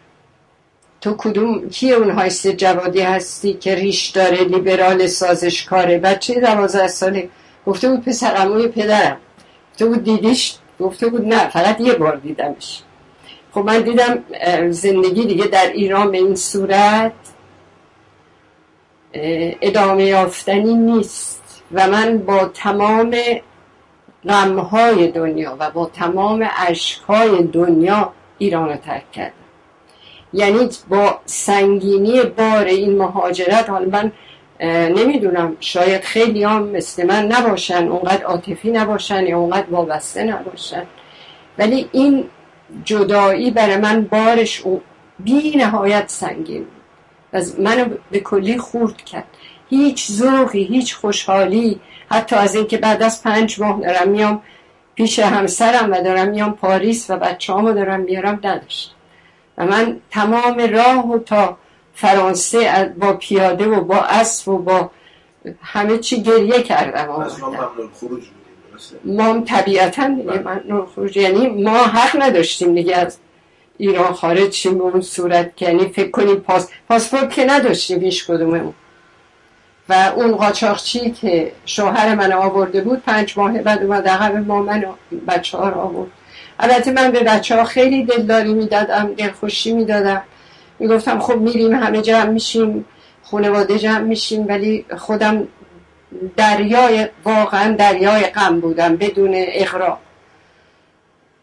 تو 1.01 1.15
کدوم 1.19 1.69
کی 1.69 1.93
اون 1.93 2.11
هایست 2.11 2.49
جوادی 2.49 3.01
هستی 3.01 3.55
که 3.55 3.75
ریش 3.75 4.09
داره 4.09 4.45
لیبرال 4.45 5.07
سازشکاره 5.07 5.99
بچه 5.99 6.41
دوازده 6.41 6.89
ساله؟ 6.89 7.29
گفته 7.67 7.89
بود 7.89 8.05
پسر 8.05 8.69
پدرم. 8.69 9.19
گفته 9.73 9.87
بود 9.87 10.05
دیدیش؟ 10.05 10.57
گفته 10.81 11.07
بود 11.07 11.27
نه 11.27 11.49
فقط 11.49 11.81
یه 11.81 11.93
بار 11.93 12.17
دیدمش. 12.17 12.83
خب 13.53 13.61
من 13.61 13.81
دیدم 13.81 14.25
زندگی 14.71 15.27
دیگه 15.27 15.45
در 15.45 15.73
ایران 15.73 16.11
به 16.11 16.19
این 16.19 16.35
صورت 16.35 17.13
ادامه 19.63 20.05
یافتنی 20.05 20.75
نیست. 20.75 21.63
و 21.73 21.89
من 21.89 22.19
با 22.19 22.45
تمام 22.45 23.17
غمهای 24.29 25.09
دنیا 25.09 25.57
و 25.59 25.71
با 25.71 25.87
تمام 25.87 26.43
عشقهای 26.43 27.43
دنیا 27.43 28.13
ایران 28.39 28.69
رو 28.69 28.77
ترک 28.77 29.13
کردم. 29.13 29.40
یعنی 30.33 30.69
با 30.89 31.21
سنگینی 31.27 32.23
بار 32.23 32.65
این 32.65 32.99
مهاجرت 32.99 33.71
حالا 33.71 33.89
من 33.89 34.13
نمی‌دونم 34.97 35.57
شاید 35.61 36.03
خیلی 36.03 36.45
هم 36.45 36.63
مثل 36.63 37.07
من 37.07 37.27
نباشن 37.27 37.89
اونقدر 37.89 38.25
عاطفی 38.25 38.71
نباشن 38.71 39.27
یا 39.27 39.39
اونقدر 39.39 39.67
وابسته 39.71 40.25
نباشن. 40.25 40.83
ولی 41.59 41.89
این 41.93 42.25
جدایی 42.85 43.51
برای 43.51 43.77
من 43.77 44.03
بارش 44.05 44.63
بی 45.19 45.57
نهایت 45.57 46.05
سنگین 46.07 46.67
از 47.33 47.61
منو 47.61 47.85
به 48.11 48.21
کلی 48.21 48.59
خورد 48.59 48.97
کرد. 48.97 49.25
هیچ 49.71 50.13
ذوقی 50.13 50.65
هیچ 50.65 50.97
خوشحالی. 50.97 51.81
حتی 52.11 52.37
از 52.37 52.55
اینکه 52.55 52.79
بعد 52.79 53.03
از 53.03 53.23
پنج 53.23 53.61
ماه 53.61 53.81
دارم 53.81 54.09
میام 54.09 54.43
پیش 54.95 55.19
همسرم 55.19 55.93
و 55.93 56.03
دارم 56.03 56.29
میام 56.29 56.53
پاریس 56.53 57.11
و 57.11 57.17
بچه 57.17 57.53
دارم 57.53 58.05
بیارم 58.05 58.41
نداشت 58.45 58.95
و 59.59 59.67
من 59.67 60.01
تمام 60.11 60.59
راه 60.59 61.13
و 61.13 61.19
تا 61.19 61.57
فرانسه 61.95 62.95
با 63.01 63.13
پیاده 63.13 63.67
و 63.67 63.81
با 63.81 63.97
اسب 63.97 64.49
و 64.49 64.59
با 64.59 64.91
همه 65.63 65.99
چی 65.99 66.23
گریه 66.23 66.63
کردم 66.63 67.27
ما 69.05 69.41
طبیعتا 69.41 70.09
دیگه 70.09 70.23
بله. 70.23 70.63
من 70.69 70.87
خروج 70.95 71.17
یعنی 71.17 71.47
ما 71.47 71.77
حق 71.77 72.23
نداشتیم 72.23 72.75
دیگه 72.75 72.97
از 72.97 73.19
ایران 73.79 74.13
خارج 74.13 74.53
شیم 74.53 74.79
به 74.79 74.85
اون 74.85 75.01
صورت 75.01 75.63
یعنی 75.63 75.89
فکر 75.89 76.11
کنیم 76.11 76.37
پاس 76.37 76.69
پاسپورت 76.89 77.31
که 77.31 77.45
نداشتیم 77.45 78.01
هیچ 78.01 78.27
کدوممون. 78.27 78.75
و 79.89 80.13
اون 80.17 80.37
قاچاقچی 80.37 81.11
که 81.11 81.53
شوهر 81.65 82.15
من 82.15 82.33
آورده 82.33 82.81
بود 82.81 83.03
پنج 83.03 83.39
ماه 83.39 83.59
بعد 83.59 83.83
اومد 83.83 84.09
عقب 84.09 84.37
ما 84.37 84.63
من 84.63 84.85
بچه 85.29 85.59
ها 85.59 85.69
رو 85.69 85.81
آورد. 85.81 86.11
البته 86.61 86.93
من 86.93 87.11
به 87.11 87.21
بچه 87.21 87.57
ها 87.57 87.65
خیلی 87.65 88.05
دلداری 88.05 88.55
می‌دادم 88.55 89.15
دلخوشی 89.15 89.73
می‌دادم. 89.73 90.23
می‌گفتم 90.79 91.21
خب 91.21 91.37
میریم 91.37 91.75
همه 91.75 92.03
جمع 92.03 92.31
میشیم 92.31 92.85
خانواده 93.23 93.79
جمع 93.79 93.99
میشیم 94.01 94.49
ولی 94.49 94.85
خودم 94.99 95.49
دریای 96.37 97.09
واقعا 97.25 97.75
دریای 97.77 98.23
غم 98.23 98.61
بودم 98.61 98.97
بدون 98.97 99.31
اغراق 99.35 99.99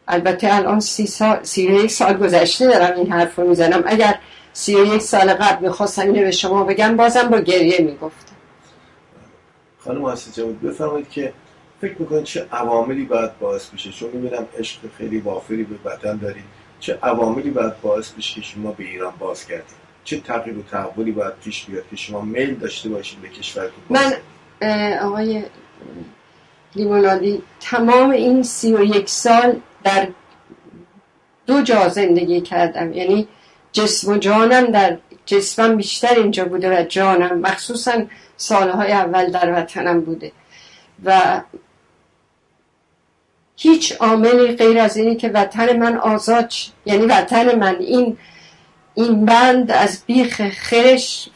البته 0.08 0.56
الان 0.56 0.80
سی, 0.80 1.08
سال، 1.08 1.40
سی 1.44 1.64
یک 1.64 1.92
سال 1.92 2.14
گذشته 2.14 2.68
دارم 2.68 2.98
این 2.98 3.12
حرف 3.12 3.36
رو 3.36 3.48
می‌زنم. 3.48 3.84
اگر 3.86 4.20
سی 4.54 4.74
یک 4.74 5.02
سال 5.02 5.34
قبل 5.34 5.68
می‌خواستم 5.68 6.02
اینو 6.02 6.22
به 6.22 6.32
شما 6.32 6.64
بگم 6.64 6.98
بازم 6.98 7.28
با 7.30 7.40
گریه 7.40 7.82
می‌گفتم. 7.82 8.36
خانم 9.80 10.06
آسی 10.06 10.32
جواد 10.32 10.62
بفرمایید 10.62 11.10
که 11.10 11.34
فکر 11.82 11.96
می‌کنید 12.00 12.24
چه 12.24 12.48
عواملی 12.52 13.04
باید 13.04 13.40
باعث 13.40 13.70
بشه؟ 13.70 13.92
چون 13.92 14.10
می‌بینم 14.14 14.48
عشق 14.60 14.80
خیلی 14.98 15.20
وافری 15.20 15.64
به 15.64 15.76
وطن 15.90 16.18
دارید 16.18 16.44
چه 16.80 17.00
عواملی 17.04 17.50
باید 17.50 17.82
باعث 17.82 18.12
بشه 18.12 18.36
که 18.36 18.42
شما 18.42 18.72
به 18.72 18.84
ایران 18.84 19.14
باز 19.20 19.46
کردید 19.46 19.88
چه 20.04 20.20
تغییر 20.20 20.58
و 20.58 20.62
تحولی 20.62 21.12
باید 21.12 21.34
پیش 21.44 21.66
بیاد 21.66 21.84
که 21.90 21.96
شما 21.96 22.22
میل 22.22 22.56
داشته 22.56 22.90
باشید 22.90 23.22
به 23.22 23.30
کشورتون 23.30 23.84
من 23.90 24.14
آقای 25.02 25.44
لیمونادی 26.76 27.42
تمام 27.60 28.10
این 28.10 28.44
سی 28.44 28.74
و 28.74 28.84
یک 28.84 29.10
سال 29.10 29.60
در 29.84 30.08
دو 31.46 31.62
جا 31.62 31.90
زندگی 31.90 32.42
کردم. 32.42 32.94
یعنی 32.94 33.28
جسم 33.72 34.12
و 34.12 34.18
جانم 34.18 34.66
در 34.66 34.98
جسمم 35.26 35.76
بیشتر 35.76 36.16
اینجا 36.16 36.46
بوده 36.46 36.80
و 36.80 36.84
جانم 36.84 37.40
مخصوصا 37.40 38.04
سالهای 38.38 38.92
اول 38.92 39.32
در 39.32 39.54
وطنم 39.54 40.02
بوده. 40.02 40.32
و 41.06 41.42
هیچ 43.58 43.94
عاملی 44.00 44.56
غیر 44.56 44.80
از 44.80 44.98
اینی 44.98 45.16
که 45.16 45.30
وطن 45.30 45.78
من 45.78 45.98
آزاد 45.98 46.54
یعنی 46.86 47.06
وطن 47.06 47.56
من. 47.56 47.76
این 47.80 48.18
این 48.94 49.26
بند 49.26 49.72
از 49.72 50.04
بیخ 50.06 50.50
خرش 50.50 51.30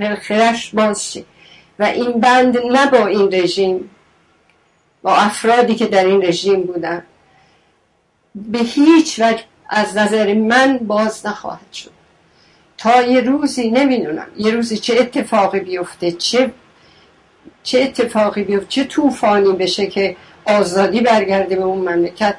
و 0.00 0.16
خرش 0.16 0.70
باز 0.74 1.18
و 1.78 1.84
این 1.84 2.20
بند 2.20 2.58
نه 2.58 2.90
با 2.90 3.06
این 3.06 3.32
رژیم 3.32 3.90
با 5.02 5.16
افرادی 5.16 5.74
که 5.74 5.86
در 5.86 6.04
این 6.04 6.22
رژیم 6.22 6.62
بودن. 6.62 7.02
به 8.34 8.58
هیچ 8.58 9.20
وجه 9.20 9.44
از 9.68 9.96
نظر 9.96 10.34
من 10.34 10.78
باز 10.78 11.26
نخواهد 11.26 11.72
شد. 11.72 11.90
تا 12.78 13.02
یه 13.02 13.20
روزی 13.20 13.70
نمی‌دونم 13.70 14.26
یه 14.36 14.50
روزی 14.50 14.78
چه 14.78 14.96
اتفاقی 15.00 15.60
بیفته 15.60 16.12
چه 16.12 16.50
چه 17.62 17.82
اتفاقی 17.82 18.42
بیفته 18.42 18.66
چه 18.68 18.84
طوفانی 18.84 19.52
بشه 19.52 19.86
که 19.86 20.16
آزادی 20.46 21.00
برگرده 21.00 21.56
به 21.56 21.62
اون 21.62 21.78
مملکت. 21.78 22.34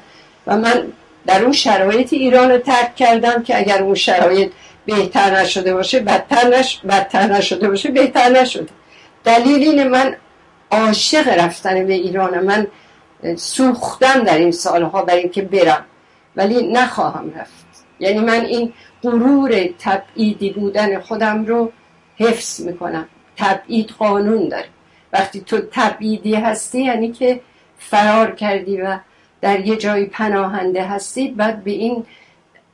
و 0.46 0.56
من 0.56 0.92
در 1.26 1.42
اون 1.42 1.52
شرایط 1.52 2.12
ایران 2.12 2.50
رو 2.50 2.58
ترک 2.58 2.96
کردم 2.96 3.42
که 3.42 3.58
اگر 3.58 3.82
اون 3.82 3.94
شرایط 3.94 4.50
بهتر 4.86 5.40
نشده 5.40 5.74
باشه 5.74 6.00
بدتر, 6.00 6.58
نش... 6.58 6.80
بدتر 6.88 7.26
نشده 7.26 7.68
باشه 7.68 7.90
بهتر 7.90 8.28
نشده. 8.28 8.68
دلیل 9.24 9.62
این 9.62 9.88
من 9.88 10.16
عاشق 10.70 11.28
رفتن 11.28 11.86
به 11.86 11.92
ایران 11.92 12.38
من 12.38 12.66
سوختم 13.36 14.24
در 14.24 14.38
این 14.38 14.52
سالها 14.52 15.02
برای 15.02 15.20
اینکه 15.20 15.42
برم. 15.42 15.84
ولی 16.36 16.72
نخواهم 16.72 17.32
رفت. 17.36 17.52
یعنی 18.00 18.18
من 18.18 18.44
این 18.44 18.72
غرور 19.02 19.68
تبعیدی 19.78 20.50
بودن 20.50 21.00
خودم 21.00 21.44
رو 21.44 21.72
حفظ 22.16 22.60
می‌کنم. 22.60 23.08
تبعید 23.36 23.90
قانون 23.98 24.48
داره. 24.48 24.68
وقتی 25.12 25.40
تو 25.40 25.60
تبعیدی 25.72 26.34
هستی 26.34 26.82
یعنی 26.82 27.12
که 27.12 27.40
فرار 27.78 28.34
کردی 28.34 28.80
و 28.80 28.98
در 29.40 29.66
یه 29.66 29.76
جایی 29.76 30.06
پناهنده 30.06 30.84
هستی 30.84 31.28
بعد 31.28 31.64
به 31.64 31.70
این 31.70 32.06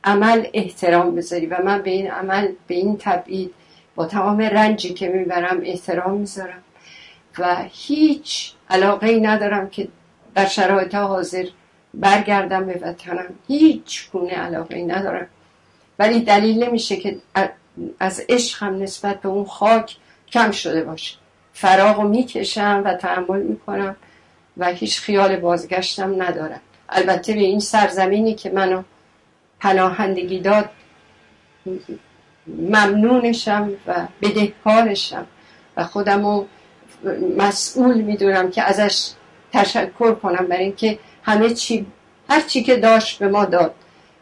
عمل 0.03 0.47
احترام 0.53 1.15
بذاری 1.15 1.45
و 1.45 1.63
من 1.63 1.81
به 1.81 1.91
این 1.91 2.11
عمل 2.11 2.47
به 2.67 2.75
این 2.75 2.97
تبعید 2.99 3.53
با 3.95 4.05
تمام 4.05 4.41
رنجی 4.41 4.93
که 4.93 5.07
می‌برم 5.07 5.59
احترام 5.63 6.17
می‌ذارم. 6.17 6.63
و 7.39 7.55
هیچ 7.71 8.53
علاقه 8.69 9.07
ای 9.07 9.21
ندارم 9.21 9.69
که 9.69 9.87
در 10.35 10.45
شرایط 10.45 10.95
حاضر 10.95 11.45
برگردم 11.93 12.65
به 12.65 12.79
وطنم. 12.81 13.25
هیچ 13.47 14.11
گونه 14.11 14.31
علاقه 14.31 14.75
ای 14.75 14.83
ندارم. 14.83 15.27
ولی 15.99 16.19
دلیل 16.19 16.63
نمیشه 16.63 16.95
که 16.95 17.17
از 17.99 18.23
عشقم 18.29 18.83
نسبت 18.83 19.21
به 19.21 19.29
اون 19.29 19.45
خاک 19.45 19.97
کم 20.31 20.51
شده 20.51 20.83
باشه. 20.83 21.17
فراغ 21.53 22.01
می‌کشم 22.01 22.81
و 22.85 22.93
تحمل 22.93 23.41
می‌کنم. 23.41 23.95
و 24.57 24.65
هیچ 24.65 24.99
خیال 24.99 25.35
بازگشتم 25.35 26.21
ندارم. 26.21 26.61
البته 26.89 27.33
به 27.33 27.39
این 27.39 27.59
سرزمینی 27.59 28.33
که 28.33 28.49
منو 28.49 28.83
پناهندگی 29.59 30.39
داد 30.39 30.69
ممنونشم 32.47 33.71
و 33.87 34.07
بدهکارشم 34.21 35.25
و 35.77 35.83
خودمو 35.83 36.45
مسئول 37.37 38.01
می‌دونم 38.01 38.51
که 38.51 38.63
ازش 38.63 39.11
تشکر 39.53 40.15
کنم 40.15 40.47
برای 40.47 40.63
اینکه 40.63 40.99
همه 41.23 41.53
چی 41.53 41.85
هر 42.29 42.41
چی 42.41 42.63
که 42.63 42.75
داشت 42.75 43.19
به 43.19 43.27
ما 43.27 43.45
داد. 43.45 43.73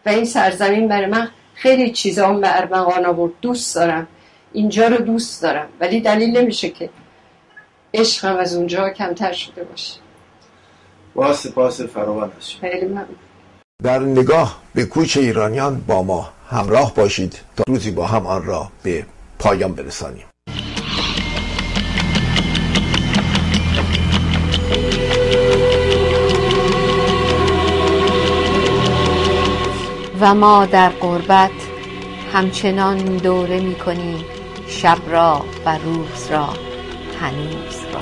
و 0.05 0.09
این 0.09 0.25
سرزمین 0.25 0.87
برای 0.87 1.05
من 1.05 1.29
خیلی 1.55 1.91
چیزا 1.91 2.33
به 2.33 2.57
ارمغان 2.57 3.05
آورد. 3.05 3.31
دوست 3.41 3.75
دارم. 3.75 4.07
اینجا 4.53 4.87
رو 4.87 4.97
دوست 4.97 5.41
دارم. 5.41 5.69
ولی 5.79 6.01
دلیل 6.01 6.37
نمیشه 6.37 6.69
که 6.69 6.89
عشقم 7.93 8.37
از 8.37 8.55
اونجا 8.55 8.89
کمتر 8.89 9.31
شده 9.31 9.63
باشه. 9.63 10.02
با 11.15 11.33
سپاس 11.33 11.81
فراوان 11.81 12.31
خیلی 12.61 12.85
ممنون. 12.85 13.05
در 13.83 13.99
نگاه 13.99 14.61
به 14.75 14.85
کوچ 14.85 15.17
ایرانیان 15.17 15.83
با 15.87 16.03
ما 16.03 16.29
همراه 16.49 16.93
باشید 16.95 17.39
تا 17.55 17.63
روزی 17.67 17.91
با 17.91 18.07
هم 18.07 18.27
آن 18.27 18.45
را 18.45 18.67
به 18.83 19.05
پایان 19.39 19.73
برسانیم. 19.73 20.25
و 30.19 30.35
ما 30.35 30.65
در 30.65 30.89
قربت 30.89 31.51
همچنان 32.33 32.97
دوره 32.97 33.59
می 33.59 33.75
کنیم 33.75 34.25
شب 34.67 34.97
را 35.07 35.45
و 35.65 35.77
روز 35.77 36.31
را 36.31 36.49
هنوز 37.19 37.85
را. 37.93 38.01